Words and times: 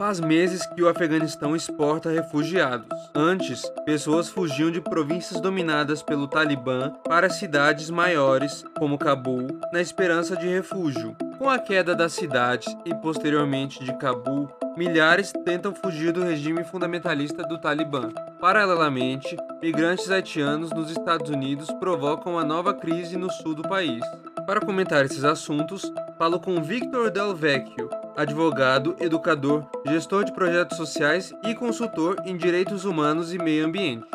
Faz 0.00 0.18
meses 0.18 0.64
que 0.68 0.82
o 0.82 0.88
Afeganistão 0.88 1.54
exporta 1.54 2.08
refugiados. 2.08 2.88
Antes, 3.14 3.60
pessoas 3.84 4.30
fugiam 4.30 4.70
de 4.70 4.80
províncias 4.80 5.42
dominadas 5.42 6.02
pelo 6.02 6.26
Talibã 6.26 6.94
para 7.06 7.28
cidades 7.28 7.90
maiores, 7.90 8.64
como 8.78 8.96
Cabul, 8.96 9.60
na 9.70 9.78
esperança 9.78 10.34
de 10.34 10.48
refúgio. 10.48 11.14
Com 11.36 11.50
a 11.50 11.58
queda 11.58 11.94
das 11.94 12.14
cidades 12.14 12.74
e 12.86 12.94
posteriormente 12.94 13.84
de 13.84 13.94
Cabul, 13.98 14.48
milhares 14.74 15.34
tentam 15.44 15.74
fugir 15.74 16.12
do 16.12 16.24
regime 16.24 16.64
fundamentalista 16.64 17.42
do 17.42 17.58
Talibã. 17.58 18.08
Paralelamente, 18.40 19.36
migrantes 19.60 20.10
haitianos 20.10 20.70
nos 20.70 20.90
Estados 20.90 21.28
Unidos 21.28 21.70
provocam 21.78 22.32
uma 22.32 22.44
nova 22.44 22.72
crise 22.72 23.18
no 23.18 23.30
sul 23.30 23.54
do 23.54 23.68
país. 23.68 24.02
Para 24.46 24.62
comentar 24.62 25.04
esses 25.04 25.24
assuntos, 25.24 25.92
falo 26.16 26.40
com 26.40 26.62
Victor 26.62 27.10
Del 27.10 27.34
Vecchio, 27.34 27.90
advogado, 28.20 28.94
educador, 29.00 29.66
gestor 29.86 30.24
de 30.24 30.34
projetos 30.34 30.76
sociais 30.76 31.32
e 31.42 31.54
consultor 31.54 32.16
em 32.26 32.36
direitos 32.36 32.84
humanos 32.84 33.32
e 33.32 33.38
meio 33.38 33.64
ambiente. 33.64 34.06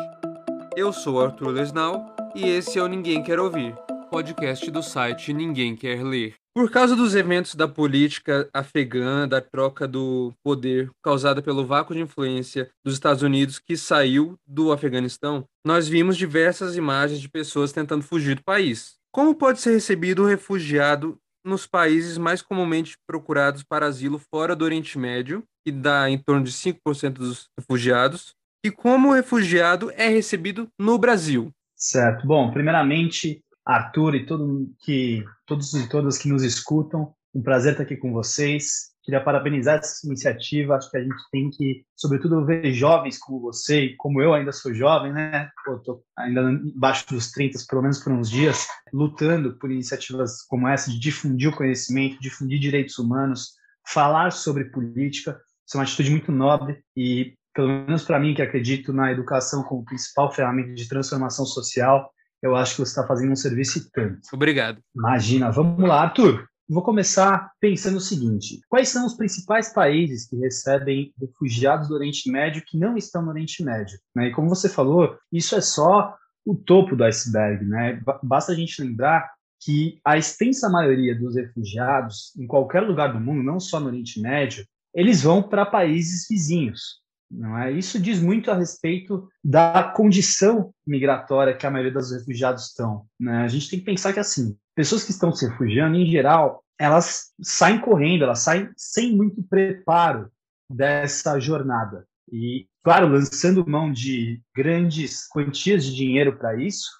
Eu 0.76 0.92
sou 0.92 1.20
Arthur 1.20 1.48
Lesnal 1.48 2.14
e 2.32 2.48
esse 2.48 2.78
é 2.78 2.82
o 2.82 2.86
Ninguém 2.86 3.20
Quer 3.20 3.40
Ouvir, 3.40 3.74
podcast 4.08 4.70
do 4.70 4.80
site 4.80 5.32
Ninguém 5.32 5.74
Quer 5.74 6.04
Ler. 6.04 6.36
Por 6.54 6.70
causa 6.70 6.94
dos 6.94 7.16
eventos 7.16 7.56
da 7.56 7.66
política 7.66 8.48
afegã, 8.54 9.26
da 9.26 9.40
troca 9.40 9.88
do 9.88 10.32
poder 10.40 10.88
causada 11.02 11.42
pelo 11.42 11.66
vácuo 11.66 11.92
de 11.92 12.00
influência 12.00 12.70
dos 12.84 12.94
Estados 12.94 13.24
Unidos 13.24 13.58
que 13.58 13.76
saiu 13.76 14.38
do 14.46 14.70
Afeganistão, 14.70 15.44
nós 15.66 15.88
vimos 15.88 16.16
diversas 16.16 16.76
imagens 16.76 17.20
de 17.20 17.28
pessoas 17.28 17.72
tentando 17.72 18.04
fugir 18.04 18.36
do 18.36 18.44
país. 18.44 18.94
Como 19.10 19.34
pode 19.34 19.60
ser 19.60 19.72
recebido 19.72 20.22
o 20.22 20.26
refugiado 20.26 21.18
nos 21.46 21.66
países 21.66 22.18
mais 22.18 22.42
comumente 22.42 22.96
procurados 23.06 23.62
para 23.62 23.86
asilo 23.86 24.18
fora 24.18 24.56
do 24.56 24.64
Oriente 24.64 24.98
Médio, 24.98 25.44
que 25.64 25.72
dá 25.72 26.10
em 26.10 26.18
torno 26.18 26.44
de 26.44 26.52
5% 26.52 27.12
dos 27.12 27.48
refugiados, 27.58 28.34
e 28.64 28.70
como 28.70 29.12
refugiado 29.12 29.90
é 29.92 30.08
recebido 30.08 30.68
no 30.78 30.98
Brasil? 30.98 31.52
Certo. 31.76 32.26
Bom, 32.26 32.50
primeiramente, 32.50 33.42
Arthur 33.64 34.14
e 34.16 34.26
todo 34.26 34.72
que, 34.80 35.24
todos 35.46 35.72
e 35.74 35.88
todas 35.88 36.18
que 36.18 36.28
nos 36.28 36.42
escutam. 36.42 37.14
Um 37.34 37.42
prazer 37.42 37.72
estar 37.72 37.84
aqui 37.84 37.96
com 37.96 38.12
vocês. 38.12 38.92
Queria 39.06 39.22
parabenizar 39.22 39.78
essa 39.78 40.04
iniciativa. 40.04 40.74
Acho 40.74 40.90
que 40.90 40.96
a 40.96 41.02
gente 41.02 41.14
tem 41.30 41.48
que, 41.48 41.84
sobretudo, 41.94 42.44
ver 42.44 42.72
jovens 42.72 43.16
como 43.16 43.40
você 43.40 43.84
e 43.84 43.96
como 43.96 44.20
eu 44.20 44.34
ainda 44.34 44.50
sou 44.50 44.74
jovem, 44.74 45.12
né? 45.12 45.48
Estou 45.76 46.02
ainda 46.18 46.40
embaixo 46.50 47.06
dos 47.06 47.30
30, 47.30 47.56
pelo 47.68 47.82
menos 47.82 48.00
por 48.00 48.12
uns 48.12 48.28
dias, 48.28 48.66
lutando 48.92 49.56
por 49.60 49.70
iniciativas 49.70 50.42
como 50.48 50.66
essa 50.66 50.90
de 50.90 50.98
difundir 50.98 51.50
o 51.50 51.56
conhecimento, 51.56 52.20
difundir 52.20 52.58
direitos 52.58 52.98
humanos, 52.98 53.52
falar 53.86 54.32
sobre 54.32 54.64
política. 54.64 55.40
Isso 55.64 55.76
é 55.76 55.78
uma 55.78 55.84
atitude 55.84 56.10
muito 56.10 56.32
nobre 56.32 56.82
e, 56.96 57.34
pelo 57.54 57.68
menos 57.68 58.02
para 58.02 58.18
mim, 58.18 58.34
que 58.34 58.42
acredito 58.42 58.92
na 58.92 59.12
educação 59.12 59.62
como 59.62 59.84
principal 59.84 60.32
ferramenta 60.32 60.74
de 60.74 60.88
transformação 60.88 61.46
social, 61.46 62.10
eu 62.42 62.56
acho 62.56 62.72
que 62.72 62.80
você 62.80 62.90
está 62.90 63.06
fazendo 63.06 63.30
um 63.30 63.36
serviço 63.36 63.78
e 63.78 63.90
tanto. 63.92 64.18
Obrigado. 64.32 64.80
Imagina. 64.96 65.52
Vamos 65.52 65.88
lá, 65.88 66.02
Arthur. 66.02 66.48
Vou 66.68 66.82
começar 66.82 67.52
pensando 67.60 67.98
o 67.98 68.00
seguinte: 68.00 68.60
quais 68.68 68.88
são 68.88 69.06
os 69.06 69.14
principais 69.14 69.72
países 69.72 70.28
que 70.28 70.36
recebem 70.36 71.12
refugiados 71.20 71.88
do 71.88 71.94
Oriente 71.94 72.30
Médio 72.30 72.64
que 72.66 72.76
não 72.76 72.96
estão 72.96 73.22
no 73.22 73.30
Oriente 73.30 73.62
Médio? 73.62 73.98
Né? 74.14 74.28
E 74.28 74.32
como 74.32 74.48
você 74.48 74.68
falou, 74.68 75.16
isso 75.32 75.54
é 75.54 75.60
só 75.60 76.16
o 76.44 76.56
topo 76.56 76.96
do 76.96 77.04
iceberg. 77.04 77.64
Né? 77.64 78.00
Basta 78.22 78.52
a 78.52 78.54
gente 78.54 78.82
lembrar 78.82 79.30
que 79.60 80.00
a 80.04 80.18
extensa 80.18 80.68
maioria 80.68 81.18
dos 81.18 81.36
refugiados, 81.36 82.34
em 82.36 82.46
qualquer 82.46 82.80
lugar 82.80 83.12
do 83.12 83.20
mundo, 83.20 83.42
não 83.42 83.60
só 83.60 83.80
no 83.80 83.86
Oriente 83.86 84.20
Médio, 84.20 84.66
eles 84.94 85.22
vão 85.22 85.42
para 85.42 85.66
países 85.66 86.26
vizinhos. 86.28 87.00
Não 87.30 87.58
é? 87.58 87.72
Isso 87.72 87.98
diz 87.98 88.20
muito 88.20 88.50
a 88.50 88.54
respeito 88.54 89.28
da 89.42 89.82
condição 89.82 90.72
migratória 90.86 91.56
que 91.56 91.66
a 91.66 91.70
maioria 91.70 91.92
dos 91.92 92.12
refugiados 92.12 92.68
estão. 92.68 93.04
Né? 93.18 93.38
A 93.38 93.48
gente 93.48 93.68
tem 93.68 93.78
que 93.78 93.84
pensar 93.84 94.12
que, 94.12 94.20
assim, 94.20 94.56
pessoas 94.76 95.02
que 95.02 95.10
estão 95.10 95.32
se 95.32 95.48
refugiando, 95.48 95.96
em 95.96 96.06
geral, 96.06 96.62
elas 96.78 97.32
saem 97.42 97.80
correndo, 97.80 98.24
elas 98.24 98.40
saem 98.40 98.70
sem 98.76 99.16
muito 99.16 99.42
preparo 99.42 100.30
dessa 100.70 101.40
jornada. 101.40 102.06
E, 102.30 102.68
claro, 102.84 103.08
lançando 103.08 103.68
mão 103.68 103.90
de 103.90 104.42
grandes 104.54 105.26
quantias 105.26 105.84
de 105.84 105.94
dinheiro 105.94 106.36
para 106.36 106.54
isso, 106.60 106.90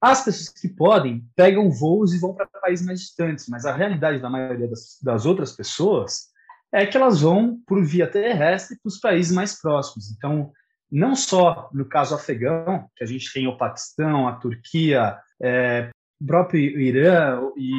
as 0.00 0.24
pessoas 0.24 0.48
que 0.48 0.68
podem 0.68 1.24
pegam 1.34 1.70
voos 1.70 2.12
e 2.12 2.18
vão 2.18 2.34
para 2.34 2.46
países 2.46 2.84
mais 2.84 3.00
distantes, 3.00 3.48
mas 3.48 3.64
a 3.64 3.74
realidade 3.74 4.20
da 4.20 4.28
maioria 4.28 4.68
das, 4.68 4.98
das 5.02 5.24
outras 5.24 5.52
pessoas 5.52 6.32
é 6.72 6.84
que 6.84 6.96
elas 6.96 7.20
vão 7.20 7.60
por 7.66 7.82
via 7.84 8.10
terrestre 8.10 8.78
para 8.82 8.88
os 8.88 8.98
países 8.98 9.32
mais 9.32 9.60
próximos. 9.60 10.10
Então, 10.10 10.52
não 10.90 11.14
só 11.14 11.70
no 11.72 11.86
caso 11.86 12.14
afegão, 12.14 12.88
que 12.96 13.04
a 13.04 13.06
gente 13.06 13.32
tem 13.32 13.46
o 13.46 13.56
Paquistão, 13.56 14.26
a 14.26 14.34
Turquia, 14.36 15.18
é, 15.40 15.90
o 16.22 16.26
próprio 16.26 16.80
Irã 16.80 17.40
e 17.56 17.70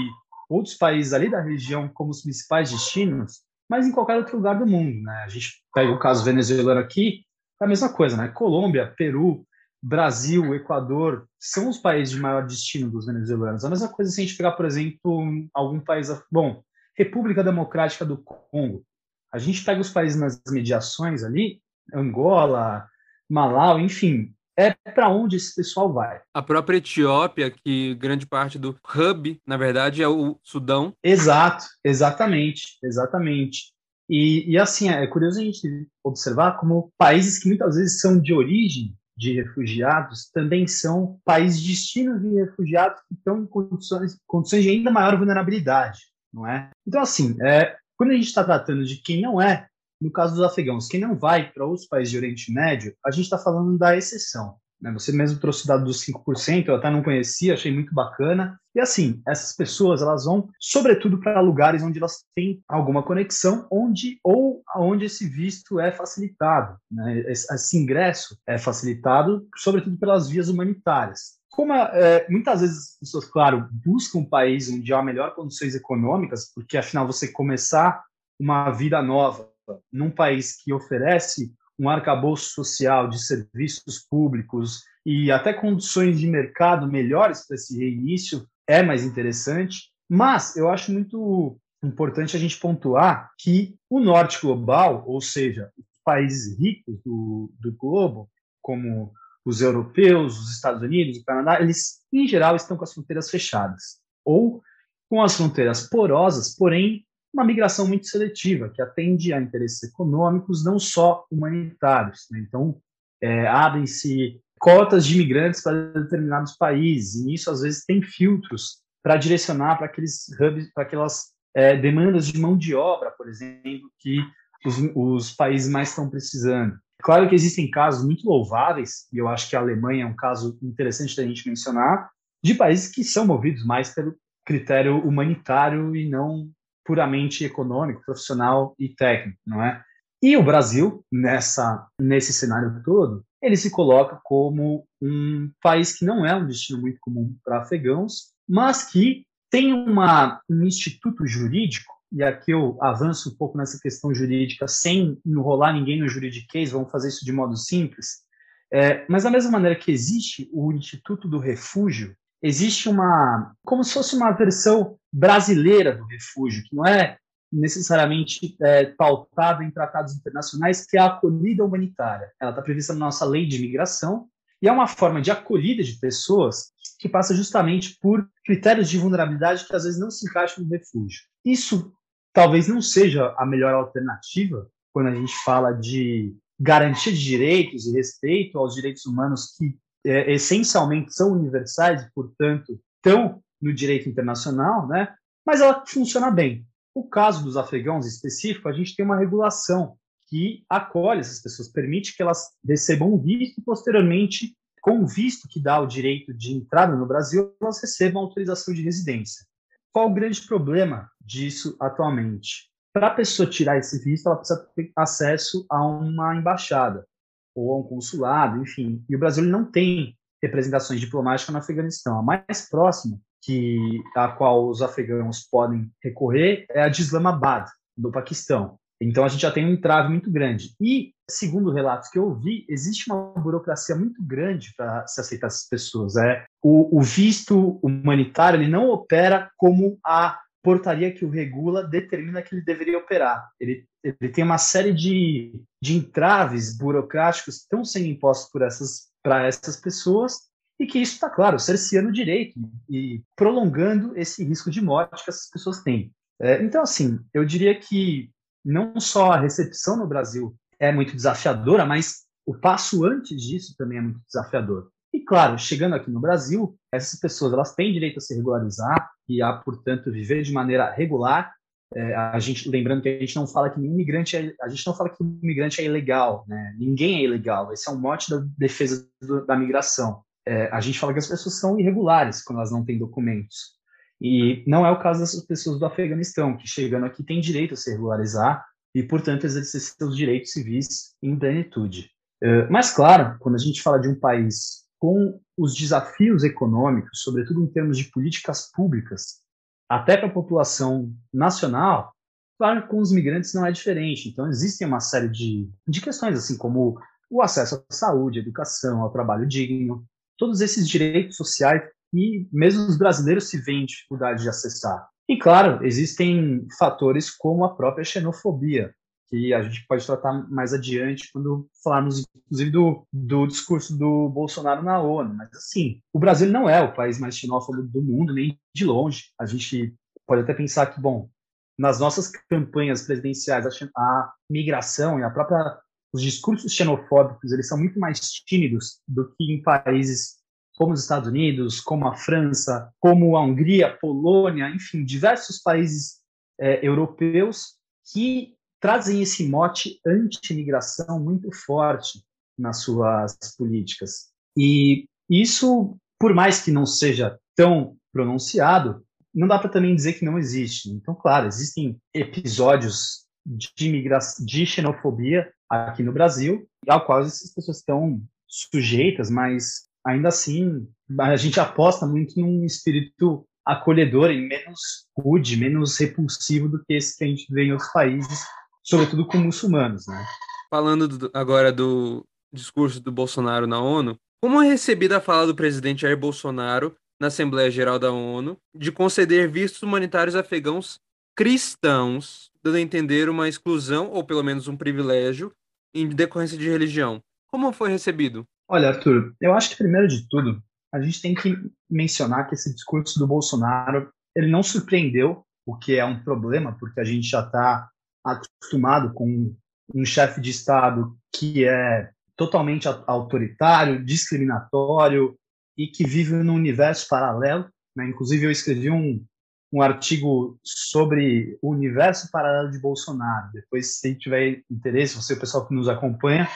outros 0.50 0.76
países 0.76 1.14
ali 1.14 1.30
da 1.30 1.42
região 1.42 1.88
como 1.88 2.12
os 2.12 2.22
principais 2.22 2.70
destinos, 2.72 3.42
mas 3.70 3.88
em 3.88 3.92
qualquer 3.92 4.18
outro 4.18 4.38
lugar 4.38 4.60
do 4.60 4.68
mundo. 4.68 5.02
Né? 5.02 5.24
A 5.24 5.30
gente 5.30 5.64
pega 5.74 5.92
o 5.92 6.00
caso 6.00 6.26
venezuelano 6.26 6.80
aqui, 6.80 7.22
é 7.62 7.66
a 7.66 7.68
mesma 7.68 7.92
coisa, 7.94 8.18
né? 8.18 8.28
Colômbia, 8.28 8.94
Peru, 8.98 9.46
Brasil, 9.82 10.54
Equador, 10.54 11.28
são 11.40 11.70
os 11.70 11.78
países 11.78 12.14
de 12.14 12.20
maior 12.20 12.46
destino 12.46 12.92
dos 12.92 13.06
venezuelanos. 13.06 13.64
A 13.64 13.70
mesma 13.70 13.88
coisa 13.88 14.12
se 14.12 14.22
a 14.22 14.26
gente 14.26 14.36
pegar, 14.36 14.52
por 14.52 14.66
exemplo, 14.66 15.48
algum 15.54 15.80
país... 15.80 16.10
Bom, 16.32 16.62
República 16.96 17.44
Democrática 17.44 18.06
do 18.06 18.18
Congo. 18.18 18.84
A 19.32 19.40
gente 19.40 19.64
pega 19.64 19.82
os 19.82 19.90
países 19.90 20.20
nas 20.20 20.42
mediações 20.50 21.24
ali, 21.24 21.62
Angola, 21.94 22.88
Malau, 23.30 23.80
enfim, 23.80 24.34
é 24.58 24.72
para 24.92 25.10
onde 25.10 25.36
esse 25.36 25.56
pessoal 25.56 25.92
vai. 25.92 26.22
A 26.34 26.42
própria 26.42 26.78
Etiópia, 26.78 27.52
que 27.52 27.96
grande 27.96 28.26
parte 28.26 28.58
do 28.60 28.78
hub, 28.96 29.40
na 29.46 29.58
verdade, 29.58 30.02
é 30.02 30.08
o 30.08 30.40
Sudão. 30.44 30.94
Exato, 31.04 31.66
exatamente, 31.84 32.78
exatamente. 32.84 33.72
E, 34.10 34.52
e 34.52 34.58
assim, 34.58 34.90
é 34.90 35.08
curioso 35.08 35.40
a 35.40 35.44
gente 35.44 35.88
observar 36.04 36.58
como 36.60 36.92
países 36.98 37.40
que 37.40 37.48
muitas 37.48 37.76
vezes 37.76 38.00
são 38.00 38.20
de 38.20 38.34
origem 38.34 38.96
de 39.16 39.34
refugiados 39.34 40.28
também 40.32 40.66
são 40.68 41.20
países 41.24 41.62
de 41.62 41.70
destino 41.70 42.20
de 42.20 42.30
refugiados 42.34 43.00
que 43.08 43.14
estão 43.14 43.44
em 43.44 43.46
condições, 43.46 44.18
condições 44.26 44.64
de 44.64 44.70
ainda 44.70 44.90
maior 44.90 45.16
vulnerabilidade 45.16 46.00
não 46.34 46.48
é? 46.48 46.70
Então, 46.86 47.02
assim, 47.02 47.38
é, 47.42 47.78
quando 47.96 48.10
a 48.10 48.16
gente 48.16 48.26
está 48.26 48.44
tratando 48.44 48.84
de 48.84 48.98
quem 48.98 49.22
não 49.22 49.40
é, 49.40 49.68
no 50.04 50.12
caso 50.12 50.36
dos 50.36 50.44
afegãos, 50.44 50.88
quem 50.88 51.00
não 51.00 51.18
vai 51.18 51.50
para 51.52 51.66
outros 51.66 51.88
países 51.88 52.12
de 52.12 52.18
Oriente 52.18 52.52
Médio, 52.52 52.94
a 53.06 53.10
gente 53.10 53.24
está 53.24 53.38
falando 53.38 53.78
da 53.78 53.96
exceção. 53.96 54.56
Né? 54.82 54.92
Você 54.92 55.14
mesmo 55.14 55.40
trouxe 55.40 55.64
o 55.64 55.68
dado 55.68 55.86
dos 55.86 56.06
5%, 56.06 56.68
eu 56.68 56.76
até 56.76 56.92
não 56.92 57.02
conhecia, 57.02 57.54
achei 57.54 57.74
muito 57.74 57.94
bacana. 57.94 58.60
E 58.76 58.82
assim, 58.82 59.22
essas 59.26 59.56
pessoas, 59.56 60.02
elas 60.02 60.26
vão, 60.26 60.50
sobretudo, 60.60 61.22
para 61.22 61.40
lugares 61.40 61.82
onde 61.82 62.00
elas 62.00 62.26
têm 62.36 62.62
alguma 62.68 63.02
conexão, 63.02 63.66
onde 63.72 64.20
ou 64.22 64.62
onde 64.76 65.06
esse 65.06 65.26
visto 65.26 65.80
é 65.80 65.90
facilitado. 65.90 66.76
Né? 66.92 67.32
Esse, 67.32 67.54
esse 67.54 67.78
ingresso 67.78 68.38
é 68.46 68.58
facilitado, 68.58 69.48
sobretudo, 69.56 69.98
pelas 69.98 70.28
vias 70.30 70.50
humanitárias. 70.50 71.42
Como 71.50 71.72
é, 71.74 72.28
muitas 72.30 72.60
vezes 72.62 72.78
as 72.78 73.00
pessoas, 73.00 73.26
claro, 73.26 73.70
buscam 73.72 74.20
um 74.20 74.26
país 74.26 74.70
onde 74.70 74.92
há 74.92 75.02
melhor 75.02 75.34
condições 75.34 75.76
econômicas, 75.76 76.52
porque 76.54 76.78
afinal 76.78 77.08
você 77.08 77.28
começar 77.28 78.04
uma 78.40 78.72
vida 78.72 79.02
nova 79.02 79.53
num 79.92 80.12
país 80.12 80.62
que 80.62 80.74
oferece 80.74 81.54
um 81.78 81.90
arcabouço 81.90 82.52
social 82.52 83.10
de 83.10 83.24
serviços 83.24 84.00
públicos 84.10 84.84
e 85.06 85.32
até 85.32 85.54
condições 85.54 86.20
de 86.20 86.28
mercado 86.28 86.88
melhores 86.88 87.46
para 87.46 87.56
esse 87.56 87.78
reinício 87.78 88.48
é 88.68 88.82
mais 88.84 89.04
interessante. 89.04 89.92
Mas 90.10 90.56
eu 90.56 90.70
acho 90.70 90.92
muito 90.92 91.58
importante 91.84 92.36
a 92.36 92.40
gente 92.40 92.60
pontuar 92.60 93.32
que 93.38 93.76
o 93.90 94.00
norte 94.00 94.40
global, 94.42 95.04
ou 95.08 95.20
seja, 95.20 95.72
os 95.78 95.86
países 96.04 96.58
ricos 96.60 96.96
do, 97.04 97.52
do 97.60 97.74
globo, 97.74 98.30
como 98.62 99.12
os 99.46 99.62
europeus, 99.62 100.40
os 100.40 100.52
Estados 100.52 100.82
Unidos, 100.82 101.18
o 101.18 101.26
Canadá, 101.26 101.62
eles, 101.62 102.00
em 102.12 102.28
geral, 102.28 102.56
estão 102.56 102.78
com 102.78 102.84
as 102.84 102.94
fronteiras 102.94 103.30
fechadas. 103.30 104.00
Ou 104.24 104.62
com 105.10 105.22
as 105.22 105.36
fronteiras 105.36 105.88
porosas, 105.90 106.56
porém, 106.56 107.06
uma 107.34 107.44
migração 107.44 107.88
muito 107.88 108.08
seletiva, 108.08 108.70
que 108.70 108.82
atende 108.82 109.34
a 109.34 109.42
interesses 109.42 109.82
econômicos, 109.84 110.64
não 110.64 110.78
só 110.78 111.26
humanitários. 111.32 112.28
Né? 112.30 112.40
Então, 112.48 112.80
é, 113.22 113.48
abrem-se 113.48 114.40
cotas 114.60 115.06
de 115.06 115.16
imigrantes 115.16 115.62
para 115.62 115.92
determinados 115.94 116.56
países, 116.56 117.16
e 117.16 117.26
nisso, 117.26 117.50
às 117.50 117.62
vezes, 117.62 117.84
tem 117.86 118.02
filtros 118.02 118.82
para 119.02 119.18
direcionar 119.18 119.78
para 119.78 119.88
aqueles 119.88 120.28
hubs, 120.40 120.72
para 120.74 120.84
aquelas 120.84 121.34
é, 121.54 121.76
demandas 121.76 122.28
de 122.28 122.40
mão 122.40 122.58
de 122.58 122.74
obra, 122.74 123.12
por 123.12 123.28
exemplo, 123.28 123.90
que 124.00 124.18
os, 124.66 124.78
os 124.96 125.32
países 125.32 125.70
mais 125.70 125.90
estão 125.90 126.10
precisando. 126.10 126.78
Claro 127.02 127.28
que 127.28 127.36
existem 127.36 127.70
casos 127.70 128.06
muito 128.06 128.26
louváveis, 128.26 129.08
e 129.12 129.18
eu 129.18 129.28
acho 129.28 129.50
que 129.50 129.56
a 129.56 129.60
Alemanha 129.60 130.04
é 130.04 130.08
um 130.08 130.16
caso 130.16 130.58
interessante 130.62 131.18
da 131.18 131.24
gente 131.24 131.50
mencionar, 131.50 132.10
de 132.42 132.54
países 132.54 132.90
que 132.90 133.04
são 133.04 133.26
movidos 133.26 133.66
mais 133.66 133.94
pelo 133.94 134.16
critério 134.46 135.00
humanitário 135.00 135.96
e 135.96 136.10
não 136.10 136.50
puramente 136.86 137.44
econômico, 137.44 138.02
profissional 138.06 138.76
e 138.78 138.90
técnico, 138.90 139.40
não 139.46 139.64
é? 139.64 139.84
E 140.22 140.38
o 140.38 140.44
Brasil, 140.44 141.04
nessa, 141.12 141.86
nesse 142.00 142.32
cenário 142.32 142.82
todo, 142.84 143.26
ele 143.42 143.58
se 143.58 143.70
coloca 143.70 144.20
como 144.24 144.88
um 145.02 145.52
país 145.62 145.98
que 145.98 146.06
não 146.06 146.26
é 146.26 146.34
um 146.34 146.48
destino 146.48 146.80
muito 146.80 146.98
comum 147.02 147.36
para 147.44 147.60
afegãos, 147.60 148.32
mas 148.48 148.90
que 148.90 149.26
tem 149.52 149.74
uma, 149.74 150.42
um 150.50 150.64
instituto 150.64 151.28
jurídico, 151.28 151.94
e 152.12 152.24
aqui 152.24 152.52
eu 152.52 152.78
avanço 152.82 153.32
um 153.32 153.36
pouco 153.36 153.58
nessa 153.58 153.78
questão 153.80 154.14
jurídica 154.14 154.68
sem 154.68 155.20
enrolar 155.26 155.74
ninguém 155.74 156.00
no 156.00 156.08
juridiquês, 156.08 156.72
vamos 156.72 156.90
fazer 156.90 157.10
isso 157.10 157.26
de 157.26 157.32
modo 157.34 157.58
simples, 157.58 158.24
é, 158.72 159.06
mas 159.08 159.24
da 159.24 159.30
mesma 159.30 159.52
maneira 159.52 159.78
que 159.78 159.92
existe 159.92 160.50
o 160.52 160.72
Instituto 160.72 161.28
do 161.28 161.38
Refúgio, 161.38 162.16
existe 162.44 162.90
uma, 162.90 163.56
como 163.64 163.84
se 163.84 163.94
fosse 163.94 164.16
uma 164.16 164.32
versão 164.32 164.98
brasileira 165.12 165.96
do 165.96 166.06
refúgio, 166.06 166.64
que 166.66 166.76
não 166.76 166.86
é 166.86 167.18
necessariamente 167.52 168.58
é, 168.62 168.86
pautada 168.86 169.64
em 169.64 169.72
tratados 169.72 170.16
internacionais, 170.16 170.86
que 170.86 170.98
é 170.98 171.00
a 171.00 171.06
acolhida 171.06 171.64
humanitária. 171.64 172.30
Ela 172.42 172.52
está 172.52 172.62
prevista 172.62 172.94
na 172.94 173.00
nossa 173.00 173.26
lei 173.26 173.46
de 173.46 173.58
imigração 173.58 174.28
e 174.62 174.68
é 174.68 174.72
uma 174.72 174.88
forma 174.88 175.22
de 175.22 175.32
acolhida 175.32 175.84
de 175.84 175.94
pessoas 175.94 176.74
que 177.00 177.08
passa 177.08 177.36
justamente 177.36 177.98
por 178.02 178.28
critérios 178.44 178.90
de 178.90 178.98
vulnerabilidade 178.98 179.66
que 179.66 179.76
às 179.76 179.84
vezes 179.84 180.00
não 180.00 180.10
se 180.10 180.28
encaixam 180.28 180.64
no 180.64 180.70
refúgio. 180.70 181.22
Isso 181.46 181.94
talvez 182.34 182.68
não 182.68 182.82
seja 182.82 183.34
a 183.38 183.46
melhor 183.46 183.74
alternativa 183.74 184.68
quando 184.92 185.08
a 185.08 185.16
gente 185.16 185.34
fala 185.44 185.72
de 185.72 186.36
garantia 186.60 187.12
de 187.12 187.20
direitos 187.20 187.86
e 187.86 187.94
respeito 187.94 188.58
aos 188.58 188.74
direitos 188.74 189.06
humanos 189.06 189.56
que 189.58 189.78
é, 190.06 190.34
essencialmente 190.34 191.14
são 191.14 191.32
universais 191.32 192.08
portanto, 192.14 192.80
estão 192.98 193.42
no 193.62 193.74
direito 193.74 194.10
internacional, 194.10 194.88
né? 194.88 195.14
mas 195.46 195.62
ela 195.62 195.84
funciona 195.86 196.30
bem. 196.30 196.66
O 196.94 197.08
caso 197.08 197.44
dos 197.44 197.58
afegãos 197.58 198.06
específico, 198.06 198.68
a 198.68 198.74
gente 198.74 198.96
tem 198.96 199.06
uma 199.06 199.18
regulação 199.18 199.98
que 200.28 200.64
acolhe 200.70 201.22
essas 201.22 201.42
pessoas, 201.42 201.70
permite 201.70 202.16
que 202.16 202.22
elas 202.22 202.50
recebam 202.68 203.14
um 203.14 203.20
visto 203.20 203.60
e, 203.60 203.64
posteriormente, 203.64 204.56
com 204.82 205.00
o 205.02 205.08
visto 205.08 205.48
que 205.48 205.62
dá 205.62 205.80
o 205.80 205.88
direito 205.88 206.34
de 206.34 206.54
entrada 206.54 206.96
no 206.96 207.06
Brasil, 207.06 207.56
elas 207.62 207.82
recebam 207.82 208.22
autorização 208.22 208.74
de 208.74 208.82
residência. 208.82 209.46
Qual 209.92 210.10
o 210.10 210.14
grande 210.14 210.42
problema 210.42 211.10
disso 211.22 211.78
atualmente? 211.80 212.70
Para 212.92 213.08
a 213.08 213.14
pessoa 213.14 213.50
tirar 213.50 213.78
esse 213.78 214.04
visto, 214.04 214.28
ela 214.28 214.36
precisa 214.36 214.68
ter 214.76 214.92
acesso 214.96 215.66
a 215.70 215.86
uma 215.86 216.36
embaixada 216.36 217.08
ou 217.56 217.74
a 217.74 217.80
um 217.80 217.84
consulado, 217.84 218.62
enfim. 218.62 219.04
E 219.10 219.16
o 219.16 219.20
Brasil 219.20 219.44
não 219.44 219.66
tem 219.66 220.16
representações 220.42 221.00
diplomáticas 221.00 221.54
no 221.54 221.60
Afeganistão. 221.60 222.20
A 222.20 222.24
mais 222.24 222.70
próxima 222.70 223.18
que 223.42 224.02
a 224.16 224.30
qual 224.30 224.70
os 224.70 224.82
afegãos 224.82 225.48
podem 225.50 225.92
recorrer 226.02 226.66
é 226.70 226.84
a 226.84 226.90
de 226.90 227.02
Islamabad, 227.02 227.68
do 227.98 228.12
Paquistão. 228.12 228.78
Então 229.02 229.26
a 229.26 229.28
gente 229.28 229.42
já 229.42 229.52
tem 229.52 229.66
um 229.66 229.74
entrave 229.74 230.10
muito 230.10 230.32
grande. 230.32 230.74
E, 230.80 231.14
segundo 231.30 231.72
relatos 231.72 232.10
que 232.10 232.18
eu 232.18 232.26
ouvi, 232.26 232.66
existe 232.70 233.12
uma 233.12 233.34
burocracia 233.34 233.96
muito 233.96 234.24
grande 234.24 234.74
para 234.78 235.06
se 235.08 235.20
aceitar 235.20 235.48
essas 235.48 235.68
pessoas. 235.68 236.16
É, 236.16 236.46
o, 236.62 236.98
o 236.98 237.02
visto 237.02 237.80
humanitário 237.84 238.62
ele 238.62 238.72
não 238.72 238.90
opera 238.90 239.52
como 239.58 239.98
a 240.06 240.40
portaria 240.64 241.14
que 241.14 241.26
o 241.26 241.30
regula 241.30 241.84
determina 241.84 242.42
que 242.42 242.56
ele 242.56 242.64
deveria 242.64 242.98
operar. 242.98 243.52
Ele, 243.60 243.86
ele 244.04 244.32
tem 244.32 244.44
uma 244.44 244.58
série 244.58 244.94
de, 244.94 245.62
de 245.82 245.98
entraves 245.98 246.78
burocráticos 246.78 247.58
que 247.58 247.64
estão 247.64 247.84
sendo 247.84 248.08
impostos 248.08 248.50
por 248.50 248.62
essas 248.62 249.12
para 249.22 249.46
essas 249.46 249.78
pessoas 249.78 250.34
e 250.80 250.86
que 250.86 251.00
isso 251.00 251.14
está, 251.14 251.30
claro, 251.30 251.58
cerceando 251.58 252.10
o 252.10 252.14
direito 252.14 252.60
e 252.90 253.24
prolongando 253.36 254.18
esse 254.18 254.44
risco 254.44 254.70
de 254.70 254.82
morte 254.82 255.24
que 255.24 255.30
essas 255.30 255.50
pessoas 255.50 255.82
têm. 255.82 256.12
É, 256.42 256.62
então, 256.62 256.82
assim, 256.82 257.20
eu 257.34 257.46
diria 257.46 257.80
que 257.80 258.30
não 258.66 259.00
só 259.00 259.32
a 259.32 259.40
recepção 259.40 259.96
no 259.96 260.08
Brasil 260.08 260.56
é 260.80 260.92
muito 260.92 261.16
desafiadora, 261.16 261.86
mas 261.86 262.24
o 262.46 262.54
passo 262.54 263.06
antes 263.06 263.42
disso 263.42 263.76
também 263.78 264.00
é 264.00 264.02
muito 264.02 264.20
desafiador. 264.28 264.92
E 265.14 265.20
claro, 265.22 265.60
chegando 265.60 265.94
aqui 265.94 266.10
no 266.10 266.20
Brasil, 266.20 266.76
essas 266.92 267.20
pessoas 267.20 267.54
elas 267.54 267.76
têm 267.76 267.94
direito 267.94 268.18
a 268.18 268.22
se 268.22 268.36
regularizar 268.36 269.12
e 269.30 269.44
a, 269.44 269.54
portanto, 269.54 270.12
viver 270.12 270.42
de 270.42 270.52
maneira 270.52 270.92
regular. 270.92 271.54
É, 271.96 272.16
a 272.16 272.40
gente 272.40 272.68
lembrando 272.68 273.04
que 273.04 273.10
a 273.10 273.20
gente 273.20 273.36
não 273.36 273.46
fala 273.46 273.70
que 273.70 273.80
imigrante 273.80 274.36
é, 274.36 274.56
a 274.60 274.68
gente 274.68 274.88
não 274.88 274.96
fala 274.96 275.12
que 275.12 275.24
imigrante 275.24 275.80
é 275.80 275.86
ilegal, 275.86 276.44
né? 276.48 276.76
Ninguém 276.80 277.20
é 277.20 277.24
ilegal. 277.26 277.72
Esse 277.72 277.88
é 277.88 277.92
um 277.92 278.00
mote 278.00 278.32
da 278.32 278.44
defesa 278.58 279.08
do, 279.22 279.46
da 279.46 279.56
migração. 279.56 280.24
É, 280.48 280.68
a 280.72 280.82
gente 280.82 280.98
fala 280.98 281.14
que 281.14 281.20
as 281.20 281.28
pessoas 281.28 281.60
são 281.60 281.80
irregulares 281.80 282.44
quando 282.44 282.58
elas 282.58 282.72
não 282.72 282.84
têm 282.84 282.98
documentos. 282.98 283.74
E 284.20 284.64
não 284.66 284.84
é 284.86 284.90
o 284.90 285.00
caso 285.00 285.20
dessas 285.20 285.46
pessoas 285.46 285.78
do 285.78 285.86
Afeganistão, 285.86 286.58
que 286.58 286.68
chegando 286.68 287.06
aqui 287.06 287.24
têm 287.24 287.40
direito 287.40 287.76
a 287.76 287.78
se 287.78 287.92
regularizar 287.92 288.66
e, 288.96 289.04
portanto, 289.04 289.46
exercer 289.46 289.80
seus 289.80 290.18
direitos 290.18 290.52
civis 290.52 291.14
em 291.22 291.38
plenitude. 291.38 292.10
É, 292.42 292.68
mas, 292.70 292.92
claro, 292.92 293.38
quando 293.40 293.56
a 293.56 293.60
gente 293.60 293.82
fala 293.82 294.00
de 294.00 294.08
um 294.08 294.20
país 294.20 294.83
com 295.04 295.38
os 295.58 295.76
desafios 295.76 296.46
econômicos, 296.46 297.24
sobretudo 297.24 297.62
em 297.62 297.68
termos 297.68 297.98
de 297.98 298.06
políticas 298.06 298.72
públicas, 298.72 299.42
até 299.90 300.16
para 300.16 300.28
a 300.28 300.34
população 300.34 301.14
nacional, 301.34 302.14
claro 302.58 302.88
com 302.88 303.02
os 303.02 303.12
migrantes 303.12 303.54
não 303.54 303.66
é 303.66 303.72
diferente. 303.74 304.30
Então, 304.30 304.48
existem 304.48 304.88
uma 304.88 305.02
série 305.02 305.28
de, 305.28 305.70
de 305.86 306.00
questões, 306.00 306.38
assim 306.38 306.58
como 306.58 306.98
o 307.30 307.42
acesso 307.42 307.84
à 307.90 307.94
saúde, 307.94 308.40
à 308.40 308.42
educação, 308.42 309.02
ao 309.02 309.12
trabalho 309.12 309.46
digno, 309.46 310.06
todos 310.38 310.62
esses 310.62 310.88
direitos 310.88 311.36
sociais 311.36 311.84
que 312.10 312.48
mesmo 312.50 312.88
os 312.88 312.98
brasileiros 312.98 313.50
se 313.50 313.58
veem 313.58 313.86
dificuldade 313.86 314.44
de 314.44 314.48
acessar. 314.48 315.06
E, 315.28 315.38
claro, 315.38 315.86
existem 315.86 316.66
fatores 316.80 317.30
como 317.30 317.66
a 317.66 317.76
própria 317.76 318.06
xenofobia, 318.06 318.96
que 319.30 319.54
a 319.54 319.62
gente 319.62 319.86
pode 319.88 320.06
tratar 320.06 320.50
mais 320.50 320.74
adiante 320.74 321.30
quando 321.32 321.68
falarmos, 321.84 322.24
inclusive, 322.36 322.72
do, 322.72 323.08
do 323.12 323.48
discurso 323.48 323.98
do 323.98 324.30
Bolsonaro 324.30 324.84
na 324.84 325.02
ONU. 325.02 325.34
Mas, 325.34 325.50
assim, 325.56 326.02
o 326.12 326.20
Brasil 326.20 326.50
não 326.50 326.70
é 326.70 326.82
o 326.82 326.94
país 326.94 327.20
mais 327.20 327.38
xenófobo 327.38 327.84
do 327.84 328.02
mundo, 328.02 328.34
nem 328.34 328.60
de 328.74 328.86
longe. 328.86 329.32
A 329.40 329.46
gente 329.46 329.94
pode 330.28 330.42
até 330.42 330.54
pensar 330.54 330.88
que, 330.88 331.02
bom, 331.02 331.30
nas 331.78 332.00
nossas 332.00 332.32
campanhas 332.50 333.04
presidenciais, 333.04 333.66
a, 333.66 333.70
a 333.98 334.34
migração 334.50 335.20
e 335.20 335.24
a 335.24 335.30
própria 335.30 335.80
os 336.14 336.22
discursos 336.22 336.72
xenofóbicos 336.72 337.52
eles 337.52 337.68
são 337.68 337.78
muito 337.78 338.00
mais 338.00 338.20
tímidos 338.20 339.00
do 339.08 339.34
que 339.36 339.52
em 339.52 339.64
países 339.64 340.36
como 340.76 340.94
os 340.94 341.02
Estados 341.02 341.28
Unidos, 341.28 341.82
como 341.82 342.08
a 342.08 342.16
França, 342.16 342.92
como 343.00 343.36
a 343.36 343.42
Hungria, 343.44 343.98
Polônia, 344.00 344.70
enfim, 344.70 345.04
diversos 345.04 345.60
países 345.62 346.20
é, 346.60 346.86
europeus 346.86 347.76
que 348.12 348.56
trazem 348.84 349.22
esse 349.22 349.48
mote 349.48 349.98
anti-imigração 350.06 351.18
muito 351.18 351.50
forte 351.54 352.22
nas 352.60 352.82
suas 352.82 353.34
políticas. 353.58 354.28
E 354.58 355.06
isso, 355.30 355.96
por 356.20 356.34
mais 356.34 356.62
que 356.62 356.70
não 356.70 356.86
seja 356.86 357.40
tão 357.56 357.96
pronunciado, 358.12 359.02
não 359.34 359.48
dá 359.48 359.58
para 359.58 359.70
também 359.70 359.96
dizer 359.96 360.14
que 360.14 360.26
não 360.26 360.38
existe. 360.38 360.90
Então, 360.90 361.16
claro, 361.16 361.48
existem 361.48 361.98
episódios 362.14 363.26
de, 363.46 364.04
de 364.46 364.66
xenofobia 364.66 365.50
aqui 365.70 366.04
no 366.04 366.12
Brasil, 366.12 366.68
ao 366.86 367.06
qual 367.06 367.22
essas 367.22 367.54
pessoas 367.54 367.78
estão 367.78 368.22
sujeitas, 368.46 369.30
mas 369.30 369.84
ainda 370.06 370.28
assim 370.28 370.86
a 371.22 371.38
gente 371.38 371.58
aposta 371.58 372.06
muito 372.06 372.38
num 372.38 372.66
espírito 372.66 373.48
acolhedor 373.66 374.30
e 374.30 374.46
menos 374.46 375.08
rude, 375.18 375.56
menos 375.56 375.98
repulsivo 375.98 376.68
do 376.68 376.84
que 376.84 376.96
esse 376.96 377.18
que 377.18 377.24
a 377.24 377.28
gente 377.28 377.48
vê 377.50 377.64
em 377.64 377.72
outros 377.72 377.90
países, 377.94 378.46
sobretudo 378.84 379.26
com 379.26 379.38
muçulmanos, 379.38 380.08
né? 380.08 380.26
Falando 380.70 381.08
do, 381.08 381.32
agora 381.34 381.72
do 381.72 382.24
discurso 382.54 383.00
do 383.00 383.12
Bolsonaro 383.12 383.66
na 383.66 383.80
ONU, 383.80 384.18
como 384.42 384.62
é 384.62 384.68
recebida 384.68 385.18
a 385.18 385.22
fala 385.22 385.48
do 385.48 385.56
presidente 385.56 386.02
Jair 386.02 386.18
Bolsonaro 386.18 386.96
na 387.20 387.28
Assembleia 387.28 387.72
Geral 387.72 387.98
da 387.98 388.12
ONU 388.12 388.58
de 388.76 388.92
conceder 388.92 389.50
vistos 389.50 389.82
humanitários 389.82 390.36
afegãos 390.36 391.00
cristãos, 391.36 392.52
dando 392.62 392.76
a 392.76 392.82
entender 392.82 393.30
uma 393.30 393.48
exclusão 393.48 394.10
ou 394.12 394.24
pelo 394.24 394.44
menos 394.44 394.68
um 394.68 394.78
privilégio 394.78 395.52
em 395.94 396.08
decorrência 396.08 396.58
de 396.58 396.70
religião? 396.70 397.22
Como 397.52 397.72
foi 397.72 397.90
recebido? 397.90 398.46
Olha, 398.68 398.90
Arthur, 398.90 399.34
eu 399.40 399.54
acho 399.54 399.70
que 399.70 399.78
primeiro 399.78 400.08
de 400.08 400.28
tudo, 400.28 400.62
a 400.94 401.02
gente 401.02 401.22
tem 401.22 401.34
que 401.34 401.56
mencionar 401.90 402.48
que 402.48 402.56
esse 402.56 402.74
discurso 402.74 403.18
do 403.20 403.28
Bolsonaro, 403.28 404.12
ele 404.36 404.50
não 404.50 404.64
surpreendeu, 404.64 405.44
o 405.66 405.78
que 405.78 405.96
é 405.96 406.04
um 406.04 406.22
problema, 406.24 406.76
porque 406.78 407.00
a 407.00 407.04
gente 407.04 407.28
já 407.28 407.42
está 407.42 407.90
acostumado 408.24 409.14
com 409.14 409.54
um 409.94 410.06
chefe 410.06 410.40
de 410.40 410.50
Estado 410.50 411.16
que 411.32 411.68
é 411.68 412.10
totalmente 412.36 412.88
autoritário, 412.88 414.04
discriminatório 414.04 415.38
e 415.78 415.88
que 415.88 416.06
vive 416.06 416.34
num 416.36 416.56
universo 416.56 417.08
paralelo. 417.08 417.70
Né? 417.96 418.08
Inclusive, 418.08 418.46
eu 418.46 418.52
escrevi 418.52 418.90
um, 418.90 419.24
um 419.72 419.82
artigo 419.82 420.58
sobre 420.64 421.58
o 421.62 421.72
universo 421.72 422.30
paralelo 422.32 422.72
de 422.72 422.80
Bolsonaro. 422.80 423.52
Depois, 423.54 424.00
se 424.00 424.16
tiver 424.16 424.64
interesse, 424.70 425.16
você, 425.16 425.34
o 425.34 425.40
pessoal 425.40 425.68
que 425.68 425.74
nos 425.74 425.90
acompanha, 425.90 426.48